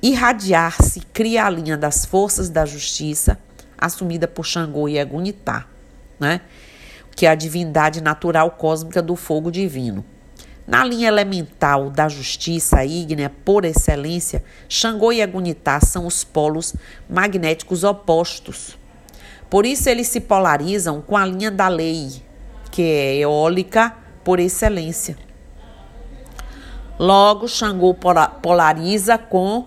irradiar-se 0.00 1.00
cria 1.12 1.44
a 1.44 1.50
linha 1.50 1.76
das 1.76 2.06
forças 2.06 2.48
da 2.48 2.64
justiça, 2.64 3.36
assumida 3.76 4.28
por 4.28 4.46
Xangô 4.46 4.88
e 4.88 4.96
Egunitá, 4.96 5.66
né? 6.20 6.40
que 7.16 7.26
é 7.26 7.30
a 7.30 7.34
divindade 7.34 8.00
natural 8.00 8.52
cósmica 8.52 9.02
do 9.02 9.16
fogo 9.16 9.50
divino. 9.50 10.04
Na 10.64 10.84
linha 10.84 11.08
elemental 11.08 11.90
da 11.90 12.08
justiça 12.08 12.84
ígnea 12.84 13.32
por 13.44 13.64
excelência, 13.64 14.44
Xangô 14.68 15.10
e 15.10 15.20
Egunitá 15.20 15.80
são 15.80 16.06
os 16.06 16.22
polos 16.22 16.76
magnéticos 17.10 17.82
opostos. 17.82 18.78
Por 19.50 19.66
isso 19.66 19.88
eles 19.88 20.06
se 20.06 20.20
polarizam 20.20 21.02
com 21.02 21.16
a 21.16 21.26
linha 21.26 21.50
da 21.50 21.66
lei, 21.66 22.24
que 22.76 22.82
é 22.82 23.16
eólica 23.16 23.96
por 24.22 24.38
excelência. 24.38 25.16
Logo, 26.98 27.48
Xangô 27.48 27.96
polariza 28.42 29.16
com 29.16 29.64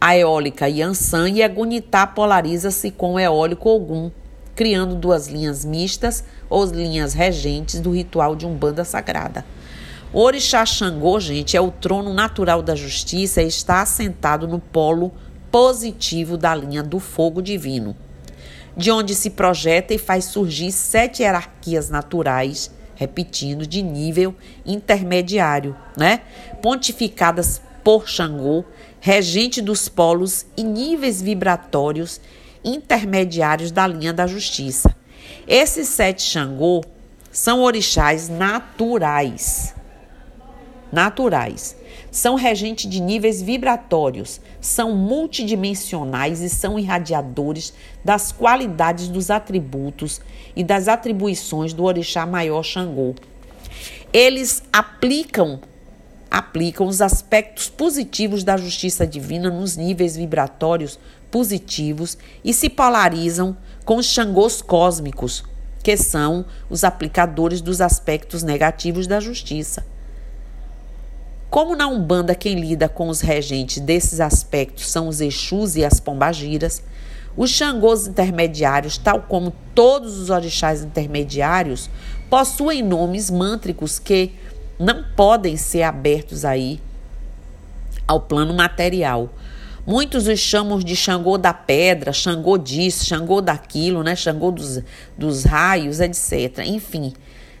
a 0.00 0.16
eólica 0.16 0.66
Yansan 0.66 1.28
e 1.28 1.42
Egunitá 1.42 2.06
polariza-se 2.06 2.90
com 2.90 3.12
o 3.12 3.18
eólico 3.20 3.68
Ogum, 3.68 4.10
criando 4.56 4.94
duas 4.94 5.28
linhas 5.28 5.62
mistas 5.62 6.24
ou 6.48 6.64
linhas 6.64 7.12
regentes 7.12 7.80
do 7.80 7.90
ritual 7.90 8.34
de 8.34 8.46
Umbanda 8.46 8.82
sagrada. 8.82 9.44
Orixá 10.10 10.64
Xangô, 10.64 11.20
gente, 11.20 11.54
é 11.54 11.60
o 11.60 11.70
trono 11.70 12.14
natural 12.14 12.62
da 12.62 12.74
justiça 12.74 13.42
e 13.42 13.46
está 13.46 13.82
assentado 13.82 14.48
no 14.48 14.58
polo 14.58 15.12
positivo 15.50 16.38
da 16.38 16.54
linha 16.54 16.82
do 16.82 16.98
fogo 16.98 17.42
divino, 17.42 17.94
de 18.78 18.90
onde 18.90 19.14
se 19.14 19.28
projeta 19.28 19.92
e 19.92 19.98
faz 19.98 20.24
surgir 20.24 20.72
sete 20.72 21.22
hierarquias 21.22 21.90
naturais 21.90 22.70
repetindo, 22.98 23.64
de 23.64 23.80
nível 23.80 24.34
intermediário, 24.66 25.76
né? 25.96 26.20
Pontificadas 26.60 27.62
por 27.84 28.08
Xangô, 28.08 28.64
regente 29.00 29.62
dos 29.62 29.88
polos 29.88 30.44
e 30.56 30.64
níveis 30.64 31.22
vibratórios 31.22 32.20
intermediários 32.64 33.70
da 33.70 33.86
linha 33.86 34.12
da 34.12 34.26
justiça. 34.26 34.94
Esses 35.46 35.86
sete 35.88 36.22
Xangô 36.22 36.82
são 37.30 37.62
orixás 37.62 38.28
naturais. 38.28 39.74
Naturais. 40.90 41.76
São 42.18 42.34
regentes 42.34 42.90
de 42.90 43.00
níveis 43.00 43.40
vibratórios, 43.40 44.40
são 44.60 44.92
multidimensionais 44.96 46.40
e 46.40 46.48
são 46.48 46.76
irradiadores 46.76 47.72
das 48.04 48.32
qualidades 48.32 49.06
dos 49.06 49.30
atributos 49.30 50.20
e 50.56 50.64
das 50.64 50.88
atribuições 50.88 51.72
do 51.72 51.84
orixá 51.84 52.26
maior 52.26 52.64
Xangô. 52.64 53.14
Eles 54.12 54.64
aplicam 54.72 55.60
aplicam 56.28 56.88
os 56.88 57.00
aspectos 57.00 57.68
positivos 57.68 58.42
da 58.42 58.56
justiça 58.56 59.06
divina 59.06 59.48
nos 59.48 59.76
níveis 59.76 60.16
vibratórios 60.16 60.98
positivos 61.30 62.18
e 62.44 62.52
se 62.52 62.68
polarizam 62.68 63.56
com 63.84 63.94
os 63.94 64.06
Xangôs 64.06 64.60
cósmicos, 64.60 65.44
que 65.84 65.96
são 65.96 66.44
os 66.68 66.82
aplicadores 66.82 67.60
dos 67.60 67.80
aspectos 67.80 68.42
negativos 68.42 69.06
da 69.06 69.20
justiça. 69.20 69.86
Como 71.50 71.74
na 71.74 71.86
Umbanda 71.88 72.34
quem 72.34 72.60
lida 72.60 72.88
com 72.88 73.08
os 73.08 73.20
regentes 73.20 73.80
desses 73.80 74.20
aspectos 74.20 74.90
são 74.90 75.08
os 75.08 75.20
Exus 75.20 75.76
e 75.76 75.84
as 75.84 75.98
Pombagiras, 75.98 76.82
os 77.36 77.50
Xangôs 77.50 78.06
intermediários, 78.06 78.98
tal 78.98 79.22
como 79.22 79.52
todos 79.74 80.18
os 80.18 80.28
orixás 80.28 80.82
intermediários, 80.82 81.88
possuem 82.28 82.82
nomes 82.82 83.30
mântricos 83.30 83.98
que 83.98 84.32
não 84.78 85.04
podem 85.16 85.56
ser 85.56 85.84
abertos 85.84 86.44
aí 86.44 86.80
ao 88.06 88.20
plano 88.20 88.52
material. 88.54 89.30
Muitos 89.86 90.26
os 90.26 90.38
chamam 90.38 90.78
de 90.78 90.94
Xangô 90.94 91.38
da 91.38 91.54
pedra, 91.54 92.12
Xangô 92.12 92.58
disso, 92.58 93.06
Xangô 93.06 93.40
daquilo, 93.40 94.02
né? 94.02 94.14
Xangô 94.14 94.50
dos, 94.50 94.80
dos 95.16 95.44
raios, 95.44 95.98
etc. 96.00 96.58
Enfim, 96.66 97.14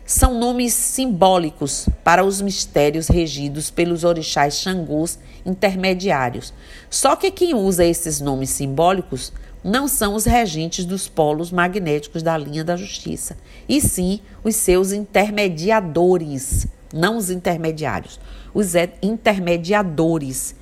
são 0.08 0.38
nomes 0.38 0.72
simbólicos 0.72 1.86
para 2.02 2.24
os 2.24 2.40
mistérios 2.40 3.08
regidos 3.08 3.70
pelos 3.70 4.04
orixás 4.04 4.54
Xangôs 4.54 5.18
intermediários. 5.44 6.54
Só 6.88 7.14
que 7.14 7.30
quem 7.30 7.54
usa 7.54 7.84
esses 7.84 8.18
nomes 8.18 8.48
simbólicos 8.48 9.30
não 9.62 9.86
são 9.86 10.14
os 10.14 10.24
regentes 10.24 10.86
dos 10.86 11.06
polos 11.06 11.52
magnéticos 11.52 12.22
da 12.22 12.38
linha 12.38 12.64
da 12.64 12.74
justiça, 12.74 13.36
e 13.68 13.82
sim 13.82 14.20
os 14.42 14.56
seus 14.56 14.92
intermediadores, 14.92 16.66
não 16.90 17.18
os 17.18 17.28
intermediários, 17.28 18.18
os 18.54 18.72
intermediadores 19.02 20.54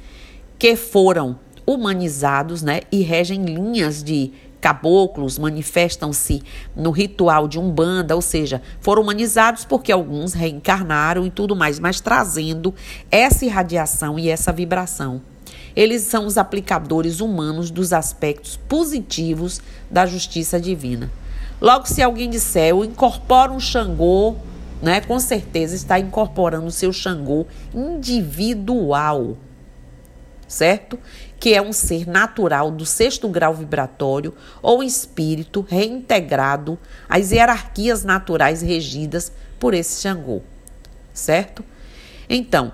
que 0.58 0.74
foram 0.74 1.38
humanizados, 1.64 2.62
né, 2.62 2.80
e 2.90 3.02
regem 3.02 3.44
linhas 3.44 4.02
de 4.02 4.32
caboclos, 4.66 5.38
manifestam-se 5.38 6.42
no 6.74 6.90
ritual 6.90 7.46
de 7.46 7.56
umbanda, 7.56 8.16
ou 8.16 8.20
seja, 8.20 8.60
foram 8.80 9.02
humanizados 9.02 9.64
porque 9.64 9.92
alguns 9.92 10.32
reencarnaram 10.32 11.24
e 11.24 11.30
tudo 11.30 11.54
mais, 11.54 11.78
mas 11.78 12.00
trazendo 12.00 12.74
essa 13.08 13.44
irradiação 13.44 14.18
e 14.18 14.28
essa 14.28 14.52
vibração. 14.52 15.22
Eles 15.76 16.02
são 16.02 16.26
os 16.26 16.36
aplicadores 16.36 17.20
humanos 17.20 17.70
dos 17.70 17.92
aspectos 17.92 18.58
positivos 18.68 19.60
da 19.88 20.04
justiça 20.04 20.58
divina. 20.60 21.12
Logo, 21.60 21.86
se 21.86 22.02
alguém 22.02 22.28
disser, 22.28 22.70
eu 22.70 22.84
incorporo 22.84 23.52
um 23.52 23.60
Xangô, 23.60 24.34
né, 24.82 25.00
com 25.00 25.20
certeza 25.20 25.76
está 25.76 25.96
incorporando 25.96 26.66
o 26.66 26.72
seu 26.72 26.92
Xangô 26.92 27.46
individual, 27.72 29.36
certo? 30.46 30.98
Que 31.38 31.54
é 31.54 31.62
um 31.62 31.72
ser 31.72 32.06
natural 32.06 32.70
do 32.70 32.86
sexto 32.86 33.28
grau 33.28 33.54
vibratório 33.54 34.34
ou 34.62 34.82
espírito 34.82 35.64
reintegrado 35.68 36.78
às 37.08 37.32
hierarquias 37.32 38.04
naturais 38.04 38.62
regidas 38.62 39.32
por 39.58 39.74
esse 39.74 40.00
Xangô, 40.00 40.42
certo? 41.12 41.64
Então, 42.28 42.72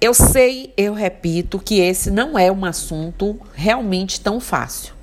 eu 0.00 0.14
sei, 0.14 0.72
eu 0.76 0.94
repito, 0.94 1.58
que 1.58 1.80
esse 1.80 2.10
não 2.10 2.38
é 2.38 2.52
um 2.52 2.64
assunto 2.64 3.38
realmente 3.54 4.20
tão 4.20 4.38
fácil. 4.38 4.94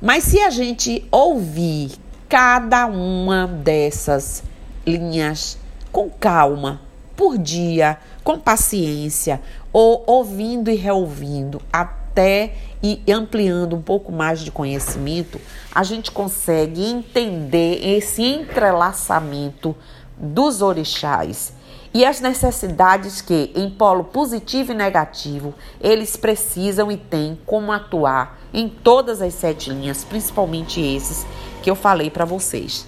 Mas 0.00 0.24
se 0.24 0.40
a 0.40 0.50
gente 0.50 1.06
ouvir 1.10 1.92
cada 2.28 2.86
uma 2.86 3.46
dessas 3.46 4.42
linhas 4.86 5.58
com 5.90 6.08
calma, 6.08 6.80
por 7.16 7.36
dia, 7.36 7.98
com 8.24 8.38
paciência, 8.38 9.42
ou 9.72 10.02
ouvindo 10.06 10.70
e 10.70 10.74
reouvindo, 10.74 11.60
até 11.72 12.54
e 12.82 13.02
ampliando 13.12 13.76
um 13.76 13.82
pouco 13.82 14.10
mais 14.10 14.40
de 14.40 14.50
conhecimento, 14.50 15.40
a 15.72 15.82
gente 15.82 16.10
consegue 16.10 16.84
entender 16.84 17.80
esse 17.86 18.22
entrelaçamento 18.22 19.76
dos 20.16 20.62
orixás 20.62 21.52
e 21.92 22.04
as 22.04 22.20
necessidades 22.20 23.20
que, 23.20 23.50
em 23.54 23.68
polo 23.68 24.04
positivo 24.04 24.72
e 24.72 24.74
negativo, 24.74 25.54
eles 25.80 26.16
precisam 26.16 26.90
e 26.90 26.96
têm 26.96 27.38
como 27.44 27.72
atuar 27.72 28.38
em 28.54 28.68
todas 28.68 29.20
as 29.20 29.34
sete 29.34 29.70
linhas, 29.70 30.04
principalmente 30.04 30.80
esses 30.80 31.26
que 31.62 31.70
eu 31.70 31.74
falei 31.74 32.08
para 32.08 32.24
vocês. 32.24 32.86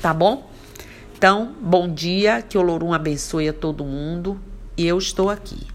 Tá 0.00 0.12
bom? 0.12 0.46
Então, 1.16 1.54
bom 1.60 1.88
dia, 1.88 2.42
que 2.42 2.58
o 2.58 2.62
Lorum 2.62 2.92
abençoe 2.92 3.48
a 3.48 3.52
todo 3.52 3.84
mundo 3.84 4.38
e 4.76 4.86
eu 4.86 4.98
estou 4.98 5.30
aqui. 5.30 5.71